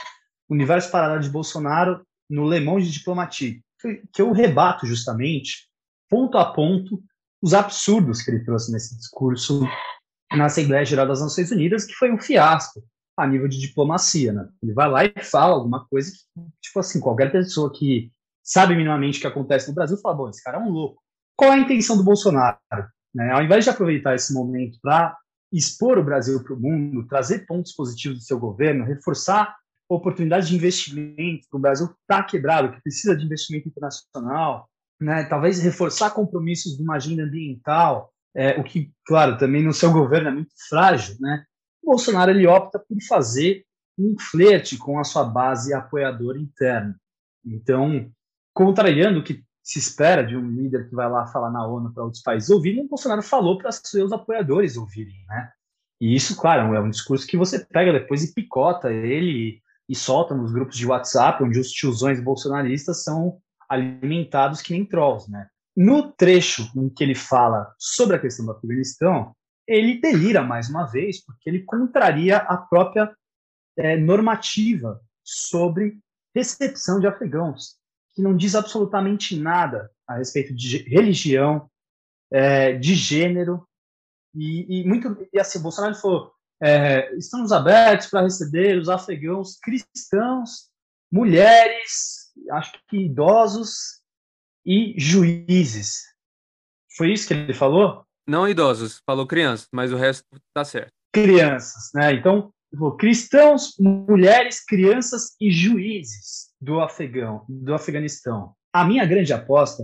universo 0.50 0.92
paralelo 0.92 1.22
de 1.22 1.30
Bolsonaro 1.30 2.02
no 2.30 2.48
Le 2.48 2.60
Monde 2.60 2.92
Diplomatique, 2.92 3.62
que 4.14 4.22
eu 4.22 4.32
rebato 4.32 4.86
justamente, 4.86 5.68
ponto 6.10 6.38
a 6.38 6.52
ponto, 6.52 7.02
os 7.42 7.54
absurdos 7.54 8.22
que 8.22 8.32
ele 8.32 8.44
trouxe 8.44 8.72
nesse 8.72 8.98
discurso 8.98 9.68
na 10.32 10.46
Assembleia 10.46 10.86
Geral 10.86 11.08
das 11.08 11.22
Nações 11.22 11.52
Unidas, 11.52 11.86
que 11.86 11.94
foi 11.94 12.12
um 12.12 12.18
fiasco. 12.18 12.84
a 13.18 13.26
nível 13.26 13.48
de 13.48 13.60
diplomacia, 13.60 14.32
né? 14.32 14.48
Ele 14.62 14.74
vai 14.74 14.90
lá 14.90 15.04
e 15.04 15.14
fala 15.24 15.56
alguma 15.56 15.88
coisa 15.88 16.12
que, 16.12 16.42
tipo 16.62 16.80
assim, 16.80 17.00
qualquer 17.00 17.32
pessoa 17.32 17.72
que 17.74 18.12
sabe 18.44 18.76
minimamente 18.76 19.18
o 19.18 19.22
que 19.22 19.28
acontece 19.28 19.68
no 19.68 19.74
Brasil 19.74 19.98
fala, 19.98 20.16
bom, 20.16 20.30
esse 20.30 20.44
cara 20.44 20.58
é 20.58 20.62
um 20.62 20.70
louco. 20.70 21.02
Qual 21.36 21.52
é 21.52 21.56
a 21.56 21.60
intenção 21.60 21.98
do 21.98 22.04
Bolsonaro? 22.04 22.58
Né? 23.14 23.32
Ao 23.32 23.42
invés 23.42 23.64
de 23.64 23.72
aproveitar 23.72 24.14
esse 24.14 24.34
momento 24.34 24.78
para 24.82 25.18
expor 25.52 25.98
o 25.98 26.04
Brasil 26.04 26.44
para 26.44 26.54
o 26.54 26.60
mundo, 26.60 27.08
trazer 27.08 27.46
pontos 27.46 27.74
positivos 27.74 28.20
do 28.20 28.24
seu 28.24 28.40
governo, 28.40 28.86
reforçar 28.86 29.56
oportunidades 29.90 30.50
de 30.50 30.56
investimento, 30.56 31.48
que 31.50 31.56
o 31.56 31.60
Brasil 31.60 31.90
está 32.02 32.22
quebrado, 32.22 32.74
que 32.74 32.82
precisa 32.82 33.16
de 33.16 33.26
investimento 33.26 33.68
internacional, 33.68 34.70
né? 35.00 35.24
talvez 35.24 35.60
reforçar 35.60 36.12
compromissos 36.12 36.76
de 36.76 36.84
uma 36.84 36.96
agenda 36.96 37.24
ambiental, 37.24 38.12
é, 38.36 38.60
o 38.60 38.64
que, 38.64 38.92
claro, 39.06 39.38
também 39.38 39.64
no 39.64 39.74
seu 39.74 39.92
governo 39.92 40.30
é 40.30 40.32
muito 40.32 40.54
frágil, 40.70 41.16
né? 41.20 41.44
O 41.82 41.92
Bolsonaro 41.92 42.32
ele 42.32 42.46
opta 42.46 42.80
por 42.80 42.98
fazer 43.08 43.66
um 43.98 44.16
flerte 44.20 44.78
com 44.78 45.00
a 45.00 45.04
sua 45.04 45.24
base 45.24 45.74
apoiadora 45.74 46.38
interna. 46.38 46.96
Então, 47.46 48.12
contrariando 48.54 49.20
o 49.20 49.24
que 49.24 49.44
se 49.64 49.80
espera 49.80 50.24
de 50.24 50.36
um 50.36 50.50
líder 50.50 50.88
que 50.88 50.96
vai 50.96 51.10
lá 51.10 51.26
falar 51.28 51.50
na 51.50 51.66
ONU 51.66 51.92
para 51.94 52.04
outros 52.04 52.22
países 52.22 52.50
ouvirem, 52.50 52.86
o 52.86 52.88
Bolsonaro 52.88 53.22
falou 53.22 53.58
para 53.58 53.72
seus 53.72 54.12
apoiadores 54.12 54.78
ouvirem, 54.78 55.26
né? 55.28 55.52
E 56.00 56.16
isso, 56.16 56.40
claro, 56.40 56.76
é 56.76 56.80
um 56.80 56.90
discurso 56.90 57.26
que 57.26 57.36
você 57.36 57.66
pega 57.66 57.92
depois 57.92 58.24
e 58.24 58.34
picota 58.34 58.92
ele 58.92 59.62
e 59.90 59.96
solta 59.96 60.36
nos 60.36 60.52
grupos 60.52 60.78
de 60.78 60.86
WhatsApp, 60.86 61.44
onde 61.44 61.60
os 61.60 61.72
tiozões 61.72 62.22
bolsonaristas 62.22 63.04
são 63.04 63.40
alimentados 63.68 64.62
que 64.62 64.74
nem 64.74 64.86
trolls, 64.86 65.30
né? 65.32 65.48
No 65.78 66.12
trecho 66.12 66.72
em 66.76 66.90
que 66.90 67.04
ele 67.04 67.14
fala 67.14 67.72
sobre 67.78 68.16
a 68.16 68.20
questão 68.20 68.48
do 68.48 68.52
Afeganistão, 68.52 69.36
ele 69.68 70.02
delira 70.02 70.42
mais 70.42 70.70
uma 70.70 70.86
vez, 70.88 71.24
porque 71.24 71.48
ele 71.48 71.64
contraria 71.64 72.38
a 72.38 72.58
própria 72.58 73.16
é, 73.78 73.96
normativa 73.96 75.00
sobre 75.24 76.00
recepção 76.34 77.00
de 77.00 77.06
afegãos 77.06 77.78
que 78.16 78.24
não 78.24 78.36
diz 78.36 78.56
absolutamente 78.56 79.40
nada 79.40 79.92
a 80.08 80.16
respeito 80.16 80.56
de 80.56 80.80
religião, 80.90 81.70
é, 82.32 82.74
de 82.74 82.96
gênero, 82.96 83.64
e, 84.34 84.82
e, 84.82 84.88
muito 84.88 85.16
e 85.32 85.40
assim, 85.40 85.62
Bolsonaro 85.62 85.94
falou, 85.94 86.32
é, 86.60 87.16
estamos 87.16 87.52
abertos 87.52 88.08
para 88.08 88.24
receber 88.24 88.80
os 88.80 88.90
afegãos 88.90 89.60
cristãos, 89.60 90.72
mulheres, 91.12 92.34
acho 92.50 92.74
que 92.88 93.06
idosos 93.06 94.02
e 94.68 94.94
juízes. 94.98 96.04
Foi 96.98 97.14
isso 97.14 97.28
que 97.28 97.34
ele 97.34 97.54
falou? 97.54 98.04
Não 98.28 98.48
idosos, 98.48 99.02
falou 99.06 99.26
crianças, 99.26 99.70
mas 99.72 99.94
o 99.94 99.96
resto 99.96 100.26
está 100.50 100.66
certo. 100.66 100.92
Crianças, 101.14 101.90
né? 101.96 102.14
Então, 102.14 102.52
cristãos, 103.00 103.74
mulheres, 103.80 104.64
crianças 104.66 105.36
e 105.40 105.50
juízes 105.50 106.50
do 106.60 106.82
Afegão, 106.82 107.46
do 107.48 107.74
Afeganistão. 107.74 108.54
A 108.74 108.84
minha 108.84 109.06
grande 109.06 109.32
aposta 109.32 109.84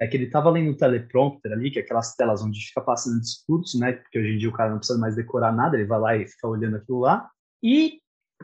é 0.00 0.06
que 0.06 0.16
ele 0.16 0.26
estava 0.26 0.48
lendo 0.48 0.70
o 0.70 0.76
teleprompter 0.76 1.52
ali, 1.52 1.70
que 1.70 1.80
é 1.80 1.82
aquelas 1.82 2.14
telas 2.14 2.42
onde 2.42 2.60
fica 2.60 2.80
passando 2.80 3.20
discurso, 3.20 3.78
né? 3.78 3.92
Porque 3.92 4.18
hoje 4.18 4.34
em 4.34 4.38
dia 4.38 4.48
o 4.48 4.52
cara 4.52 4.70
não 4.70 4.78
precisa 4.78 4.98
mais 4.98 5.16
decorar 5.16 5.52
nada, 5.52 5.76
ele 5.76 5.86
vai 5.86 5.98
lá 5.98 6.16
e 6.16 6.28
fica 6.28 6.46
olhando 6.46 6.76
aquilo 6.76 7.00
lá. 7.00 7.28
E 7.62 7.98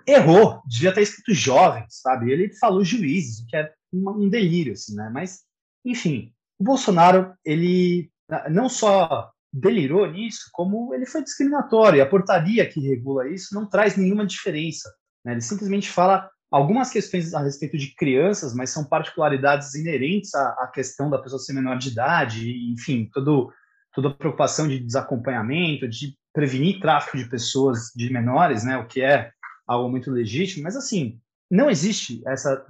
errou, 0.06 0.60
devia 0.66 0.92
ter 0.92 1.02
escrito 1.02 1.32
jovens, 1.32 2.00
sabe? 2.02 2.30
Ele 2.30 2.52
falou 2.58 2.84
juízes, 2.84 3.40
o 3.40 3.46
que 3.46 3.56
é 3.56 3.72
um 3.92 4.28
delírio, 4.28 4.72
assim, 4.72 4.94
né? 4.94 5.08
Mas, 5.10 5.44
enfim, 5.86 6.32
o 6.58 6.64
Bolsonaro, 6.64 7.34
ele 7.44 8.10
não 8.50 8.68
só 8.68 9.30
delirou 9.52 10.10
nisso, 10.10 10.50
como 10.52 10.92
ele 10.92 11.06
foi 11.06 11.22
discriminatório. 11.22 11.98
E 11.98 12.00
a 12.00 12.08
portaria 12.08 12.68
que 12.68 12.80
regula 12.80 13.28
isso 13.28 13.54
não 13.54 13.68
traz 13.68 13.96
nenhuma 13.96 14.26
diferença. 14.26 14.92
Né? 15.24 15.32
Ele 15.32 15.40
simplesmente 15.40 15.88
fala 15.88 16.28
algumas 16.50 16.90
questões 16.90 17.32
a 17.34 17.42
respeito 17.42 17.76
de 17.78 17.94
crianças, 17.94 18.54
mas 18.54 18.70
são 18.70 18.84
particularidades 18.84 19.74
inerentes 19.74 20.34
à, 20.34 20.48
à 20.60 20.70
questão 20.72 21.08
da 21.08 21.18
pessoa 21.18 21.38
ser 21.38 21.52
menor 21.52 21.78
de 21.78 21.90
idade, 21.90 22.72
enfim, 22.72 23.08
todo, 23.12 23.52
toda 23.92 24.08
a 24.08 24.14
preocupação 24.14 24.68
de 24.68 24.78
desacompanhamento, 24.78 25.88
de 25.88 26.16
prevenir 26.32 26.80
tráfico 26.80 27.16
de 27.16 27.28
pessoas, 27.28 27.90
de 27.94 28.12
menores, 28.12 28.62
né, 28.62 28.76
o 28.76 28.86
que 28.86 29.00
é 29.00 29.30
algo 29.66 29.90
muito 29.90 30.10
legítimo, 30.10 30.62
mas 30.62 30.76
assim, 30.76 31.18
não 31.50 31.70
existe 31.70 32.22
essa, 32.26 32.64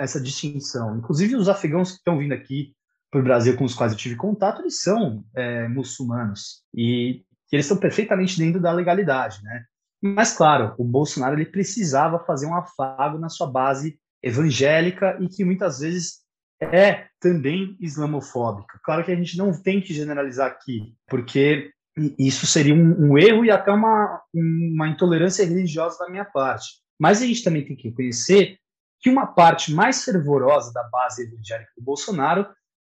essa 0.00 0.20
distinção. 0.20 0.96
Inclusive, 0.96 1.36
os 1.36 1.48
afegãos 1.48 1.92
que 1.92 1.98
estão 1.98 2.18
vindo 2.18 2.32
aqui 2.32 2.74
para 3.10 3.20
o 3.20 3.24
Brasil 3.24 3.56
com 3.56 3.64
os 3.64 3.74
quais 3.74 3.92
eu 3.92 3.98
tive 3.98 4.16
contato, 4.16 4.62
eles 4.62 4.80
são 4.80 5.24
é, 5.34 5.68
muçulmanos 5.68 6.62
e 6.74 7.22
eles 7.52 7.66
estão 7.66 7.76
perfeitamente 7.76 8.38
dentro 8.38 8.60
da 8.60 8.72
legalidade, 8.72 9.42
né? 9.42 9.64
Mas 10.00 10.32
claro, 10.32 10.74
o 10.78 10.84
Bolsonaro 10.84 11.34
ele 11.34 11.44
precisava 11.44 12.18
fazer 12.20 12.46
um 12.46 12.54
afago 12.54 13.18
na 13.18 13.28
sua 13.28 13.50
base 13.50 13.98
evangélica 14.22 15.18
e 15.20 15.28
que 15.28 15.44
muitas 15.44 15.80
vezes 15.80 16.20
é 16.60 17.06
também 17.18 17.76
islamofóbica. 17.80 18.78
Claro 18.84 19.04
que 19.04 19.10
a 19.10 19.16
gente 19.16 19.36
não 19.36 19.52
tem 19.52 19.80
que 19.80 19.92
generalizar 19.92 20.46
aqui, 20.46 20.94
porque 21.08 21.70
isso 22.18 22.46
seria 22.46 22.74
um, 22.74 23.10
um 23.10 23.18
erro 23.18 23.44
e 23.44 23.50
até 23.50 23.72
uma, 23.72 24.22
uma 24.32 24.88
intolerância 24.88 25.44
religiosa 25.44 25.98
da 25.98 26.08
minha 26.08 26.24
parte. 26.24 26.80
Mas 26.98 27.20
a 27.20 27.26
gente 27.26 27.42
também 27.42 27.64
tem 27.64 27.76
que 27.76 27.88
reconhecer 27.88 28.59
que 29.00 29.08
uma 29.08 29.26
parte 29.26 29.72
mais 29.72 30.04
fervorosa 30.04 30.72
da 30.72 30.82
base 30.84 31.22
evangélica 31.22 31.70
do 31.76 31.82
Bolsonaro 31.82 32.46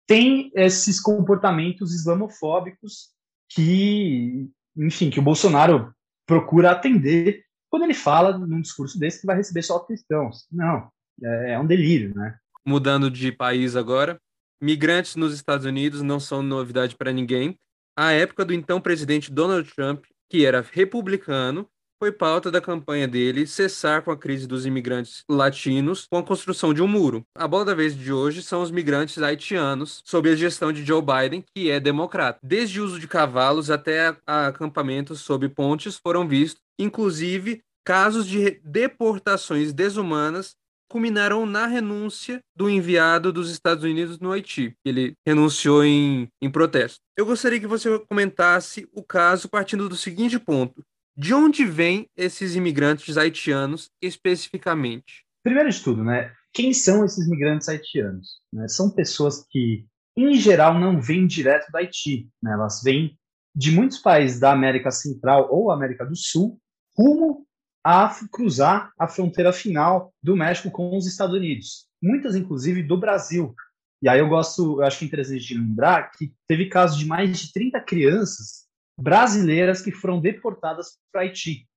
tem 0.08 0.52
esses 0.56 1.00
comportamentos 1.00 1.94
islamofóbicos 1.94 3.10
que, 3.48 4.50
enfim, 4.76 5.10
que 5.10 5.20
o 5.20 5.24
Bolsonaro 5.24 5.94
procura 6.26 6.72
atender 6.72 7.44
quando 7.70 7.84
ele 7.84 7.94
fala 7.94 8.38
num 8.38 8.62
discurso 8.62 9.00
desse 9.00 9.22
que 9.22 9.28
vai 9.28 9.36
receber 9.36 9.62
só 9.62 9.80
cristãos. 9.80 10.48
Não, 10.52 10.90
é, 11.24 11.54
é 11.54 11.60
um 11.60 11.66
delírio, 11.66 12.16
né? 12.16 12.38
Mudando 12.66 13.10
de 13.12 13.32
país 13.32 13.76
agora, 13.76 14.20
migrantes 14.62 15.16
nos 15.16 15.34
Estados 15.34 15.66
Unidos 15.66 16.02
não 16.02 16.20
são 16.20 16.42
novidade 16.42 16.96
para 16.96 17.12
ninguém. 17.12 17.58
A 17.96 18.12
época 18.12 18.44
do 18.44 18.54
então 18.54 18.82
presidente 18.82 19.32
Donald 19.32 19.72
Trump, 19.76 20.06
que 20.30 20.46
era 20.46 20.66
republicano, 20.72 21.70
foi 22.02 22.14
pauta 22.14 22.50
da 22.50 22.62
campanha 22.62 23.06
dele 23.06 23.46
cessar 23.46 24.02
com 24.02 24.10
a 24.10 24.18
crise 24.18 24.48
dos 24.48 24.66
imigrantes 24.66 25.24
latinos 25.30 26.08
com 26.10 26.18
a 26.18 26.24
construção 26.24 26.74
de 26.74 26.82
um 26.82 26.88
muro. 26.88 27.26
A 27.36 27.46
bola 27.46 27.66
da 27.66 27.76
vez 27.76 27.96
de 27.96 28.14
hoje 28.14 28.42
são 28.42 28.62
os 28.62 28.72
migrantes 28.72 29.22
haitianos, 29.22 30.02
sob 30.06 30.30
a 30.30 30.36
gestão 30.36 30.72
de 30.72 30.86
Joe 30.86 31.02
Biden, 31.02 31.44
que 31.54 31.70
é 31.70 31.80
democrata. 31.80 32.40
Desde 32.42 32.80
o 32.80 32.86
uso 32.86 33.00
de 33.00 33.08
cavalos 33.08 33.70
até 33.70 34.16
acampamentos 34.26 35.20
sob 35.20 35.50
pontes 35.50 35.98
foram 35.98 36.26
vistos, 36.26 36.62
inclusive 36.80 37.62
casos 37.84 38.26
de 38.26 38.62
deportações 38.64 39.74
desumanas 39.74 40.56
culminaram 40.90 41.46
na 41.46 41.68
renúncia 41.68 42.42
do 42.56 42.70
enviado 42.70 43.32
dos 43.32 43.52
Estados 43.52 43.84
Unidos 43.84 44.20
no 44.20 44.32
Haiti. 44.32 44.76
Ele 44.84 45.14
renunciou 45.26 45.86
em, 45.86 46.28
em 46.42 46.50
protesto. 46.50 47.00
Eu 47.16 47.26
gostaria 47.26 47.60
que 47.60 47.68
você 47.68 48.00
comentasse 48.10 48.88
o 48.92 49.04
caso 49.04 49.48
partindo 49.48 49.88
do 49.88 49.96
seguinte 49.96 50.40
ponto: 50.40 50.84
de 51.20 51.34
onde 51.34 51.66
vêm 51.66 52.10
esses 52.16 52.56
imigrantes 52.56 53.18
haitianos 53.18 53.92
especificamente? 54.02 55.26
Primeiro 55.44 55.70
de 55.70 55.84
tudo, 55.84 56.02
né? 56.02 56.34
Quem 56.54 56.74
são 56.74 57.04
esses 57.04 57.28
imigrantes 57.28 57.68
haitianos? 57.68 58.40
Né? 58.54 58.70
São 58.70 58.90
pessoas 58.90 59.46
que, 59.50 59.86
em 60.16 60.36
geral, 60.36 60.80
não 60.80 61.02
vêm 61.02 61.28
direto 61.28 61.70
do 61.70 61.76
Haiti. 61.76 62.30
Né? 62.42 62.54
Elas 62.54 62.82
vêm 62.82 63.20
de 63.54 63.70
muitos 63.70 63.98
países 63.98 64.40
da 64.40 64.54
América 64.54 64.92
Central 64.92 65.50
ou 65.52 65.72
América 65.72 66.06
do 66.06 66.16
Sul, 66.16 66.58
rumo 66.98 67.46
a 67.84 68.16
cruzar 68.32 68.94
a 68.98 69.06
fronteira 69.06 69.52
final 69.52 70.14
do 70.24 70.38
México 70.38 70.72
com 70.72 70.96
os 70.96 71.06
Estados 71.06 71.36
Unidos. 71.36 71.86
Muitas, 72.02 72.34
inclusive, 72.34 72.82
do 72.82 72.98
Brasil. 72.98 73.54
E 74.02 74.08
aí 74.08 74.20
eu 74.20 74.30
gosto, 74.30 74.80
eu 74.80 74.86
acho 74.86 75.00
que 75.00 75.04
é 75.04 75.08
interessante 75.10 75.54
lembrar 75.54 76.12
que 76.12 76.34
teve 76.48 76.68
casos 76.68 76.98
de 76.98 77.06
mais 77.06 77.38
de 77.38 77.52
30 77.52 77.82
crianças 77.82 78.69
brasileiras 79.00 79.82
que 79.82 79.92
foram 79.92 80.20
deportadas 80.20 80.98
para 81.12 81.22
Haiti. 81.22 81.68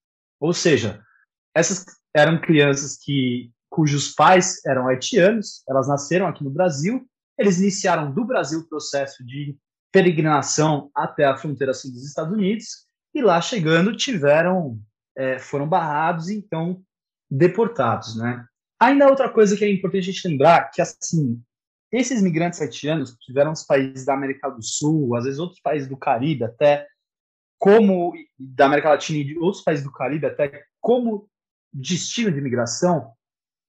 Ou 0.41 0.53
seja, 0.53 1.03
essas 1.55 1.85
eram 2.15 2.41
crianças 2.41 2.99
que 2.99 3.51
cujos 3.71 4.13
pais 4.15 4.65
eram 4.67 4.87
haitianos, 4.87 5.63
elas 5.69 5.89
nasceram 5.89 6.27
aqui 6.27 6.45
no 6.45 6.51
Brasil, 6.51 7.07
eles 7.39 7.59
iniciaram 7.59 8.13
do 8.13 8.25
Brasil 8.25 8.61
o 8.61 8.69
processo 8.69 9.25
de 9.25 9.57
peregrinação 9.91 10.91
até 10.95 11.25
a 11.25 11.37
fronteira 11.37 11.73
sul 11.73 11.91
dos 11.91 12.07
Estados 12.07 12.33
Unidos 12.33 12.87
e 13.15 13.23
lá 13.23 13.41
chegando 13.41 13.97
tiveram 13.97 14.79
é, 15.17 15.39
foram 15.39 15.69
barrados 15.69 16.29
e 16.29 16.37
então 16.37 16.83
deportados, 17.31 18.17
né? 18.17 18.45
Ainda 18.81 19.09
outra 19.09 19.29
coisa 19.29 19.57
que 19.57 19.65
é 19.65 19.71
importante 19.71 20.11
a 20.11 20.13
gente 20.13 20.29
lembrar 20.29 20.71
que 20.71 20.83
assim 20.83 21.41
esses 21.93 22.23
migrantes 22.23 22.61
haitianos 22.61 23.17
que 23.21 23.33
os 23.39 23.63
países 23.65 24.05
da 24.07 24.15
América 24.15 24.49
do 24.49 24.63
Sul, 24.63 25.15
às 25.15 25.25
vezes 25.25 25.39
outros 25.39 25.61
países 25.61 25.89
do 25.89 25.97
Caribe 25.97 26.45
até 26.45 26.87
como 27.63 28.13
da 28.37 28.67
América 28.67 28.89
Latina 28.89 29.21
e 29.21 29.25
de 29.25 29.39
outros 29.39 29.63
países 29.63 29.85
do 29.85 29.93
Caribe 29.93 30.27
até 30.27 30.65
como 30.81 31.29
destino 31.73 32.33
de 32.33 32.39
imigração, 32.39 33.13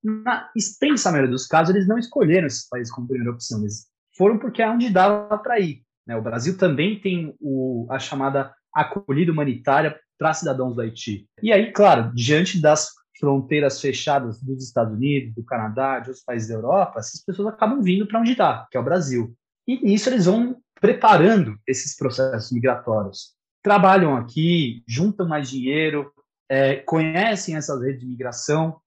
na 0.04 0.50
extensa 0.56 1.12
maioria 1.12 1.30
dos 1.30 1.46
casos, 1.46 1.76
eles 1.76 1.88
não 1.88 2.00
escolheram 2.00 2.48
esses 2.48 2.68
países 2.68 2.92
como 2.92 3.08
primeira 3.08 3.32
opção, 3.32 3.60
eles 3.60 3.86
foram 4.18 4.40
porque 4.40 4.64
é 4.64 4.68
onde 4.68 4.90
dava 4.90 5.38
para 5.38 5.60
ir. 5.60 5.84
Né? 6.08 6.16
O 6.16 6.24
Brasil 6.24 6.58
também 6.58 7.00
tem 7.00 7.36
o, 7.40 7.86
a 7.88 8.00
chamada 8.00 8.52
acolhida 8.74 9.32
humanitária 9.32 9.96
para 10.18 10.34
cidadãos 10.34 10.74
do 10.74 10.82
Haiti. 10.82 11.28
E 11.44 11.54
aí, 11.54 11.72
claro, 11.72 12.12
diante 12.16 12.60
das 12.60 12.90
fronteiras 13.20 13.80
fechadas 13.80 14.42
dos 14.42 14.64
Estados 14.64 14.96
Unidos, 14.96 15.36
do 15.36 15.46
Canadá, 15.46 16.00
de 16.00 16.10
outros 16.10 16.26
países 16.26 16.50
da 16.50 16.56
Europa, 16.56 16.98
essas 16.98 17.24
pessoas 17.24 17.54
acabam 17.54 17.80
vindo 17.80 18.08
para 18.08 18.20
onde 18.20 18.32
está, 18.32 18.68
que 18.72 18.76
é 18.78 18.80
o 18.80 18.84
Brasil. 18.84 19.36
E 19.68 19.86
nisso 19.86 20.10
eles 20.10 20.26
vão 20.26 20.60
preparando 20.82 21.60
esses 21.68 21.96
processos 21.96 22.52
migratórios. 22.52 23.36
Trabalham 23.64 24.16
aqui, 24.16 24.84
juntam 24.86 25.28
mais 25.28 25.50
dinheiro, 25.50 26.12
é, 26.50 26.76
conhecem 26.76 27.56
essas 27.56 27.82
redes 27.82 28.02
de 28.02 28.06
migração. 28.06 28.80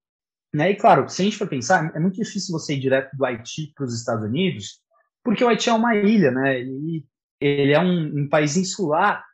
Né? 0.54 0.71
E, 0.71 0.76
claro, 0.76 1.09
se 1.09 1.23
a 1.23 1.25
gente 1.25 1.37
for 1.37 1.49
pensar, 1.49 1.90
é 1.95 1.99
muito 1.99 2.16
difícil 2.16 2.52
você 2.52 2.75
ir 2.75 2.80
direto 2.80 3.16
do 3.16 3.25
Haiti 3.25 3.73
para 3.75 3.85
os 3.85 3.95
Estados 3.95 4.25
Unidos, 4.25 4.80
porque 5.25 5.42
o 5.42 5.49
Haiti 5.49 5.68
é 5.68 5.73
uma 5.73 5.97
ilha, 5.97 6.30
né? 6.30 6.61
Ele, 6.61 7.04
ele 7.40 7.73
é 7.73 7.80
um, 7.80 8.21
um 8.21 8.28
país 8.28 8.56
insular 8.56 9.25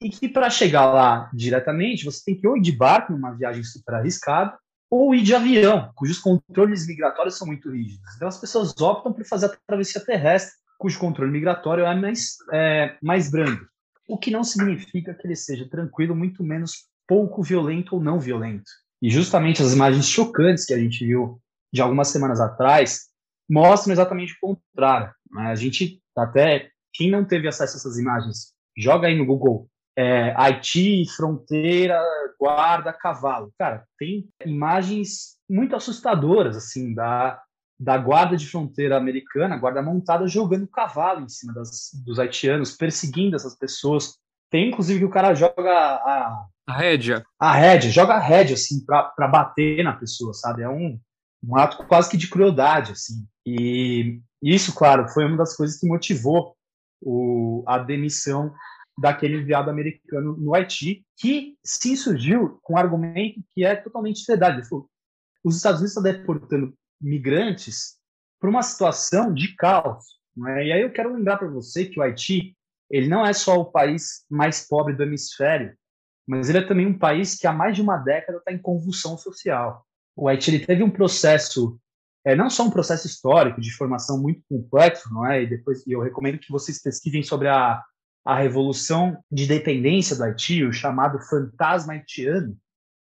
e 0.00 0.08
que 0.08 0.28
para 0.28 0.48
chegar 0.50 0.86
lá 0.86 1.30
diretamente 1.32 2.04
você 2.04 2.22
tem 2.24 2.36
que 2.36 2.46
ou 2.46 2.56
ir 2.56 2.62
de 2.62 2.72
barco 2.72 3.12
numa 3.12 3.32
viagem 3.32 3.64
super 3.64 3.94
arriscada 3.94 4.56
ou 4.90 5.14
ir 5.14 5.22
de 5.22 5.34
avião, 5.34 5.90
cujos 5.94 6.18
controles 6.18 6.86
migratórios 6.86 7.36
são 7.36 7.46
muito 7.46 7.70
rígidos. 7.70 8.14
Então 8.14 8.28
as 8.28 8.38
pessoas 8.38 8.74
optam 8.80 9.12
por 9.12 9.24
fazer 9.24 9.46
a 9.46 9.56
travessia 9.66 10.04
terrestre, 10.04 10.54
cujo 10.78 10.98
controle 10.98 11.30
migratório 11.30 11.84
é 11.84 11.94
mais, 11.94 12.36
é, 12.52 12.96
mais 13.02 13.30
brando. 13.30 13.66
O 14.08 14.18
que 14.18 14.30
não 14.30 14.44
significa 14.44 15.14
que 15.14 15.26
ele 15.26 15.36
seja 15.36 15.68
tranquilo, 15.68 16.14
muito 16.14 16.42
menos 16.42 16.86
pouco 17.06 17.42
violento 17.42 17.94
ou 17.96 18.02
não 18.02 18.18
violento. 18.18 18.70
E 19.02 19.10
justamente 19.10 19.62
as 19.62 19.72
imagens 19.72 20.08
chocantes 20.08 20.64
que 20.64 20.74
a 20.74 20.78
gente 20.78 21.04
viu 21.04 21.40
de 21.72 21.82
algumas 21.82 22.08
semanas 22.08 22.40
atrás 22.40 23.08
mostram 23.48 23.92
exatamente 23.92 24.32
o 24.34 24.40
contrário. 24.40 25.12
Né? 25.30 25.46
A 25.48 25.54
gente 25.54 26.00
até, 26.16 26.70
quem 26.92 27.10
não 27.10 27.24
teve 27.24 27.46
acesso 27.46 27.76
a 27.76 27.78
essas 27.78 27.98
imagens, 27.98 28.52
joga 28.76 29.08
aí 29.08 29.16
no 29.16 29.26
Google 29.26 29.68
é, 29.96 30.34
Haiti, 30.36 31.04
fronteira, 31.14 32.02
guarda, 32.38 32.92
cavalo. 32.92 33.52
Cara, 33.58 33.84
tem 33.98 34.28
imagens 34.44 35.36
muito 35.48 35.74
assustadoras, 35.74 36.56
assim, 36.56 36.94
da, 36.94 37.40
da 37.78 37.98
guarda 37.98 38.36
de 38.36 38.46
fronteira 38.46 38.96
americana, 38.96 39.58
guarda 39.58 39.82
montada, 39.82 40.26
jogando 40.26 40.66
cavalo 40.66 41.24
em 41.24 41.28
cima 41.28 41.52
das, 41.52 41.90
dos 42.04 42.18
haitianos, 42.18 42.72
perseguindo 42.72 43.36
essas 43.36 43.56
pessoas. 43.56 44.14
Tem, 44.50 44.68
inclusive, 44.68 45.00
que 45.00 45.04
o 45.04 45.10
cara 45.10 45.34
joga 45.34 45.72
a... 45.72 46.46
A 46.66 46.72
rédea. 46.72 47.24
A 47.38 47.52
rédea, 47.52 47.90
joga 47.90 48.14
a 48.14 48.18
rédea, 48.18 48.54
assim, 48.54 48.84
para 48.84 49.28
bater 49.28 49.84
na 49.84 49.92
pessoa, 49.92 50.32
sabe? 50.32 50.62
É 50.62 50.68
um, 50.68 50.98
um 51.44 51.56
ato 51.56 51.86
quase 51.86 52.10
que 52.10 52.16
de 52.16 52.28
crueldade, 52.28 52.92
assim. 52.92 53.26
E 53.44 54.20
isso, 54.42 54.74
claro, 54.74 55.08
foi 55.08 55.24
uma 55.24 55.36
das 55.36 55.56
coisas 55.56 55.78
que 55.78 55.86
motivou 55.86 56.56
o, 57.00 57.62
a 57.66 57.78
demissão 57.78 58.52
daquele 58.98 59.36
enviado 59.36 59.70
americano 59.70 60.36
no 60.36 60.54
Haiti, 60.54 61.04
que 61.18 61.54
se 61.62 61.96
surgiu 61.96 62.58
com 62.62 62.74
um 62.74 62.78
argumento 62.78 63.40
que 63.54 63.64
é 63.64 63.76
totalmente 63.76 64.24
verdade. 64.26 64.58
Ele 64.58 64.66
falou, 64.66 64.88
os 65.44 65.56
Estados 65.56 65.80
Unidos 65.80 65.96
estão 65.96 66.02
deportando 66.02 66.74
migrantes 67.00 67.96
para 68.40 68.50
uma 68.50 68.62
situação 68.62 69.32
de 69.32 69.54
caos. 69.54 70.04
É? 70.48 70.66
E 70.66 70.72
aí 70.72 70.82
eu 70.82 70.92
quero 70.92 71.14
lembrar 71.14 71.38
para 71.38 71.48
você 71.48 71.86
que 71.86 71.98
o 71.98 72.02
Haiti 72.02 72.56
ele 72.90 73.08
não 73.08 73.26
é 73.26 73.32
só 73.32 73.58
o 73.58 73.64
país 73.64 74.24
mais 74.30 74.66
pobre 74.66 74.94
do 74.94 75.02
hemisfério, 75.02 75.74
mas 76.26 76.48
ele 76.48 76.58
é 76.58 76.66
também 76.66 76.86
um 76.86 76.98
país 76.98 77.36
que 77.36 77.46
há 77.46 77.52
mais 77.52 77.74
de 77.74 77.82
uma 77.82 77.96
década 77.96 78.38
está 78.38 78.52
em 78.52 78.58
convulsão 78.58 79.16
social. 79.18 79.84
O 80.14 80.28
Haiti 80.28 80.50
ele 80.50 80.64
teve 80.64 80.82
um 80.82 80.90
processo, 80.90 81.78
é, 82.24 82.36
não 82.36 82.48
só 82.48 82.64
um 82.64 82.70
processo 82.70 83.06
histórico 83.06 83.60
de 83.60 83.72
formação 83.72 84.20
muito 84.20 84.42
complexo, 84.48 85.12
não 85.12 85.26
é? 85.26 85.42
E 85.42 85.46
depois 85.46 85.86
eu 85.86 86.00
recomendo 86.00 86.38
que 86.38 86.52
vocês 86.52 86.80
pesquisem 86.80 87.22
sobre 87.22 87.48
a 87.48 87.82
a 88.26 88.36
revolução 88.36 89.22
de 89.30 89.46
dependência 89.46 90.16
do 90.16 90.24
Haiti, 90.24 90.64
o 90.64 90.72
chamado 90.72 91.20
fantasma 91.20 91.92
haitiano, 91.92 92.58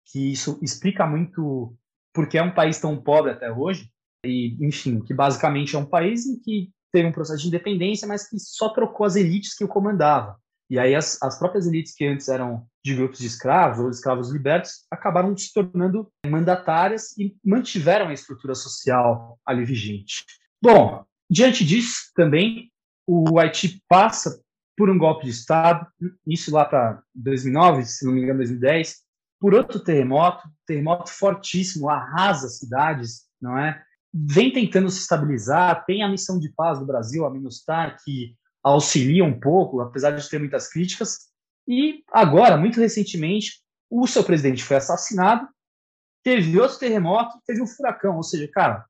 que 0.04 0.32
isso 0.32 0.58
explica 0.60 1.06
muito 1.06 1.74
porque 2.16 2.38
é 2.38 2.42
um 2.42 2.50
país 2.50 2.80
tão 2.80 2.96
pobre 2.96 3.30
até 3.30 3.52
hoje, 3.52 3.90
e, 4.24 4.56
enfim, 4.66 5.00
que 5.00 5.12
basicamente 5.12 5.76
é 5.76 5.78
um 5.78 5.84
país 5.84 6.26
em 6.26 6.40
que 6.40 6.70
teve 6.90 7.06
um 7.06 7.12
processo 7.12 7.42
de 7.42 7.48
independência, 7.48 8.08
mas 8.08 8.26
que 8.26 8.38
só 8.38 8.70
trocou 8.70 9.04
as 9.04 9.16
elites 9.16 9.54
que 9.54 9.62
o 9.62 9.68
comandavam. 9.68 10.34
E 10.70 10.78
aí 10.78 10.94
as, 10.94 11.22
as 11.22 11.38
próprias 11.38 11.66
elites 11.66 11.94
que 11.94 12.06
antes 12.06 12.26
eram 12.28 12.66
de 12.82 12.94
grupos 12.94 13.18
de 13.18 13.26
escravos 13.26 13.78
ou 13.78 13.90
escravos 13.90 14.32
libertos 14.32 14.86
acabaram 14.90 15.36
se 15.36 15.52
tornando 15.52 16.10
mandatárias 16.26 17.16
e 17.18 17.36
mantiveram 17.44 18.08
a 18.08 18.14
estrutura 18.14 18.54
social 18.54 19.38
ali 19.46 19.64
vigente. 19.64 20.24
Bom, 20.60 21.04
diante 21.30 21.64
disso 21.64 22.10
também 22.14 22.72
o 23.06 23.38
Haiti 23.38 23.80
passa 23.88 24.40
por 24.76 24.88
um 24.90 24.98
golpe 24.98 25.24
de 25.24 25.30
Estado, 25.30 25.86
isso 26.26 26.52
lá 26.52 26.64
para 26.64 27.02
2009, 27.14 27.84
se 27.84 28.04
não 28.04 28.12
me 28.12 28.22
engano, 28.22 28.38
2010, 28.38 29.05
por 29.40 29.54
outro 29.54 29.80
terremoto, 29.80 30.48
terremoto 30.66 31.10
fortíssimo, 31.10 31.88
arrasa 31.88 32.48
cidades, 32.48 33.24
não 33.40 33.58
é? 33.58 33.82
Vem 34.12 34.52
tentando 34.52 34.90
se 34.90 35.00
estabilizar, 35.00 35.84
tem 35.84 36.02
a 36.02 36.08
missão 36.08 36.38
de 36.38 36.48
paz 36.50 36.78
do 36.78 36.86
Brasil, 36.86 37.26
a 37.26 37.30
MINUSTAH, 37.30 37.98
que 38.04 38.34
auxilia 38.62 39.24
um 39.24 39.38
pouco, 39.38 39.80
apesar 39.80 40.12
de 40.12 40.28
ter 40.28 40.38
muitas 40.38 40.68
críticas, 40.68 41.18
e 41.68 42.02
agora, 42.12 42.56
muito 42.56 42.80
recentemente, 42.80 43.60
o 43.90 44.06
seu 44.06 44.24
presidente 44.24 44.64
foi 44.64 44.76
assassinado, 44.76 45.46
teve 46.22 46.58
outro 46.58 46.78
terremoto, 46.78 47.38
teve 47.46 47.62
um 47.62 47.66
furacão, 47.66 48.16
ou 48.16 48.22
seja, 48.22 48.48
cara, 48.52 48.86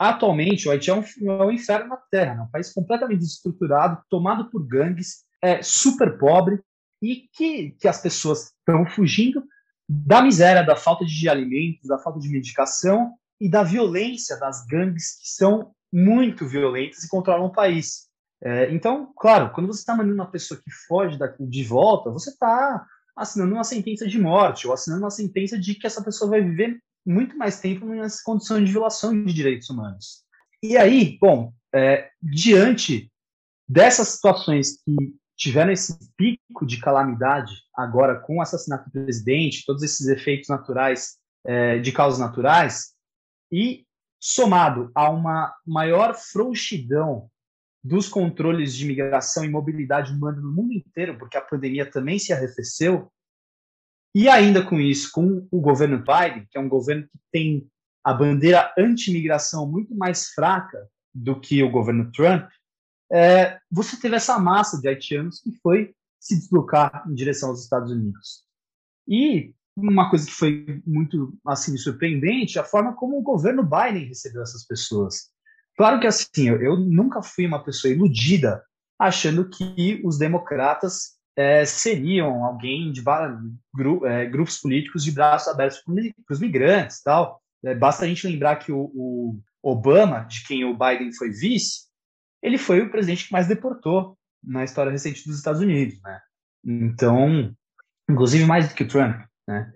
Atualmente, 0.00 0.66
o 0.66 0.70
Haiti 0.70 0.88
é 0.88 0.94
um, 0.94 1.02
é 1.02 1.44
um 1.44 1.50
inferno 1.50 1.90
na 1.90 1.98
Terra, 2.10 2.34
né? 2.34 2.40
um 2.40 2.50
país 2.50 2.72
completamente 2.72 3.18
desestruturado, 3.18 4.02
tomado 4.08 4.48
por 4.48 4.66
gangues, 4.66 5.26
é, 5.42 5.62
super 5.62 6.16
pobre, 6.16 6.58
e 7.02 7.28
que, 7.34 7.72
que 7.72 7.86
as 7.86 8.00
pessoas 8.00 8.44
estão 8.46 8.86
fugindo 8.86 9.44
da 9.92 10.22
miséria, 10.22 10.62
da 10.62 10.76
falta 10.76 11.04
de 11.04 11.28
alimentos, 11.28 11.88
da 11.88 11.98
falta 11.98 12.20
de 12.20 12.28
medicação 12.28 13.14
e 13.40 13.50
da 13.50 13.64
violência 13.64 14.38
das 14.38 14.64
gangues 14.64 15.18
que 15.20 15.28
são 15.28 15.72
muito 15.92 16.46
violentas 16.46 17.02
e 17.02 17.08
controlam 17.08 17.46
o 17.46 17.52
país. 17.52 18.08
É, 18.40 18.72
então, 18.72 19.12
claro, 19.16 19.50
quando 19.52 19.66
você 19.66 19.80
está 19.80 19.96
mandando 19.96 20.14
uma 20.14 20.30
pessoa 20.30 20.60
que 20.62 20.70
foge 20.70 21.18
daqui 21.18 21.44
de 21.44 21.64
volta, 21.64 22.08
você 22.08 22.30
está 22.30 22.86
assinando 23.16 23.52
uma 23.52 23.64
sentença 23.64 24.06
de 24.06 24.16
morte 24.16 24.68
ou 24.68 24.72
assinando 24.72 25.02
uma 25.02 25.10
sentença 25.10 25.58
de 25.58 25.74
que 25.74 25.88
essa 25.88 26.04
pessoa 26.04 26.30
vai 26.30 26.40
viver 26.40 26.80
muito 27.04 27.36
mais 27.36 27.58
tempo 27.58 27.84
nessas 27.84 28.22
condições 28.22 28.64
de 28.64 28.70
violação 28.70 29.24
de 29.24 29.32
direitos 29.32 29.68
humanos. 29.68 30.22
E 30.62 30.76
aí, 30.76 31.18
bom, 31.20 31.52
é, 31.74 32.10
diante 32.22 33.10
dessas 33.68 34.06
situações 34.08 34.80
que 34.84 35.19
tiveram 35.40 35.72
esse 35.72 35.98
pico 36.18 36.66
de 36.66 36.78
calamidade 36.78 37.54
agora 37.74 38.20
com 38.20 38.36
o 38.36 38.42
assassinato 38.42 38.84
do 38.84 38.92
presidente, 38.92 39.64
todos 39.64 39.82
esses 39.82 40.06
efeitos 40.06 40.50
naturais 40.50 41.16
é, 41.46 41.78
de 41.78 41.90
causas 41.90 42.20
naturais, 42.20 42.92
e 43.50 43.86
somado 44.20 44.92
a 44.94 45.08
uma 45.08 45.54
maior 45.66 46.14
frouxidão 46.14 47.30
dos 47.82 48.06
controles 48.06 48.74
de 48.74 48.84
imigração 48.84 49.42
e 49.42 49.48
mobilidade 49.48 50.12
humana 50.12 50.42
no 50.42 50.52
mundo 50.52 50.74
inteiro, 50.74 51.18
porque 51.18 51.38
a 51.38 51.40
pandemia 51.40 51.90
também 51.90 52.18
se 52.18 52.34
arrefeceu, 52.34 53.10
e 54.14 54.28
ainda 54.28 54.62
com 54.62 54.78
isso, 54.78 55.10
com 55.10 55.48
o 55.50 55.60
governo 55.60 55.98
Biden, 56.04 56.46
que 56.50 56.58
é 56.58 56.60
um 56.60 56.68
governo 56.68 57.04
que 57.04 57.18
tem 57.32 57.66
a 58.04 58.12
bandeira 58.12 58.74
anti-imigração 58.76 59.66
muito 59.66 59.94
mais 59.94 60.28
fraca 60.28 60.86
do 61.14 61.40
que 61.40 61.62
o 61.62 61.70
governo 61.70 62.12
Trump, 62.12 62.50
é, 63.12 63.58
você 63.70 63.96
teve 63.96 64.16
essa 64.16 64.38
massa 64.38 64.80
de 64.80 64.88
haitianos 64.88 65.40
que 65.40 65.52
foi 65.62 65.94
se 66.18 66.36
deslocar 66.36 67.04
em 67.08 67.14
direção 67.14 67.50
aos 67.50 67.62
Estados 67.62 67.90
Unidos. 67.90 68.44
E 69.08 69.54
uma 69.76 70.10
coisa 70.10 70.26
que 70.26 70.32
foi 70.32 70.82
muito 70.86 71.32
assim 71.46 71.76
surpreendente 71.76 72.58
a 72.58 72.64
forma 72.64 72.94
como 72.94 73.18
o 73.18 73.22
governo 73.22 73.62
Biden 73.62 74.06
recebeu 74.06 74.42
essas 74.42 74.66
pessoas. 74.66 75.30
Claro 75.76 75.98
que 75.98 76.06
assim, 76.06 76.48
eu, 76.48 76.60
eu 76.60 76.76
nunca 76.76 77.22
fui 77.22 77.46
uma 77.46 77.64
pessoa 77.64 77.92
iludida 77.92 78.62
achando 78.98 79.48
que 79.48 80.00
os 80.04 80.18
democratas 80.18 81.18
é, 81.34 81.64
seriam 81.64 82.44
alguém 82.44 82.92
de 82.92 83.02
gru, 83.74 84.04
é, 84.04 84.26
grupos 84.26 84.58
políticos 84.58 85.02
de 85.02 85.10
braços 85.10 85.48
abertos 85.48 85.80
para 85.80 86.34
os 86.34 86.40
migrantes 86.40 87.02
tal. 87.02 87.40
É, 87.64 87.74
basta 87.74 88.04
a 88.04 88.08
gente 88.08 88.26
lembrar 88.26 88.56
que 88.56 88.70
o, 88.70 88.90
o, 88.94 89.40
Obama, 89.62 90.20
de 90.20 90.46
quem 90.46 90.64
o 90.64 90.76
Biden 90.76 91.12
foi 91.12 91.30
vice, 91.30 91.89
ele 92.42 92.58
foi 92.58 92.80
o 92.80 92.90
presidente 92.90 93.26
que 93.26 93.32
mais 93.32 93.46
deportou 93.46 94.16
na 94.42 94.64
história 94.64 94.90
recente 94.90 95.26
dos 95.26 95.36
Estados 95.36 95.60
Unidos, 95.60 96.00
né? 96.02 96.20
Então, 96.64 97.54
inclusive 98.08 98.44
mais 98.44 98.68
do 98.68 98.74
que 98.74 98.84
o 98.84 98.88
Trump, 98.88 99.20
né? 99.46 99.72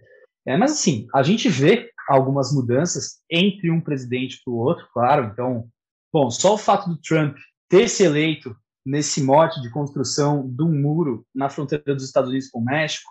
É, 0.46 0.56
mas 0.56 0.72
assim, 0.72 1.06
a 1.14 1.22
gente 1.22 1.48
vê 1.48 1.90
algumas 2.08 2.52
mudanças 2.52 3.22
entre 3.30 3.70
um 3.70 3.80
presidente 3.80 4.40
para 4.44 4.52
o 4.52 4.56
outro, 4.56 4.86
claro. 4.92 5.30
Então, 5.32 5.68
bom, 6.12 6.30
só 6.30 6.54
o 6.54 6.58
fato 6.58 6.88
do 6.88 7.00
Trump 7.00 7.36
ter 7.68 7.88
se 7.88 8.04
eleito 8.04 8.54
nesse 8.84 9.22
mote 9.22 9.60
de 9.62 9.70
construção 9.70 10.46
de 10.46 10.62
um 10.62 10.72
muro 10.72 11.26
na 11.34 11.48
fronteira 11.48 11.94
dos 11.94 12.04
Estados 12.04 12.28
Unidos 12.28 12.50
com 12.50 12.58
o 12.58 12.64
México, 12.64 13.10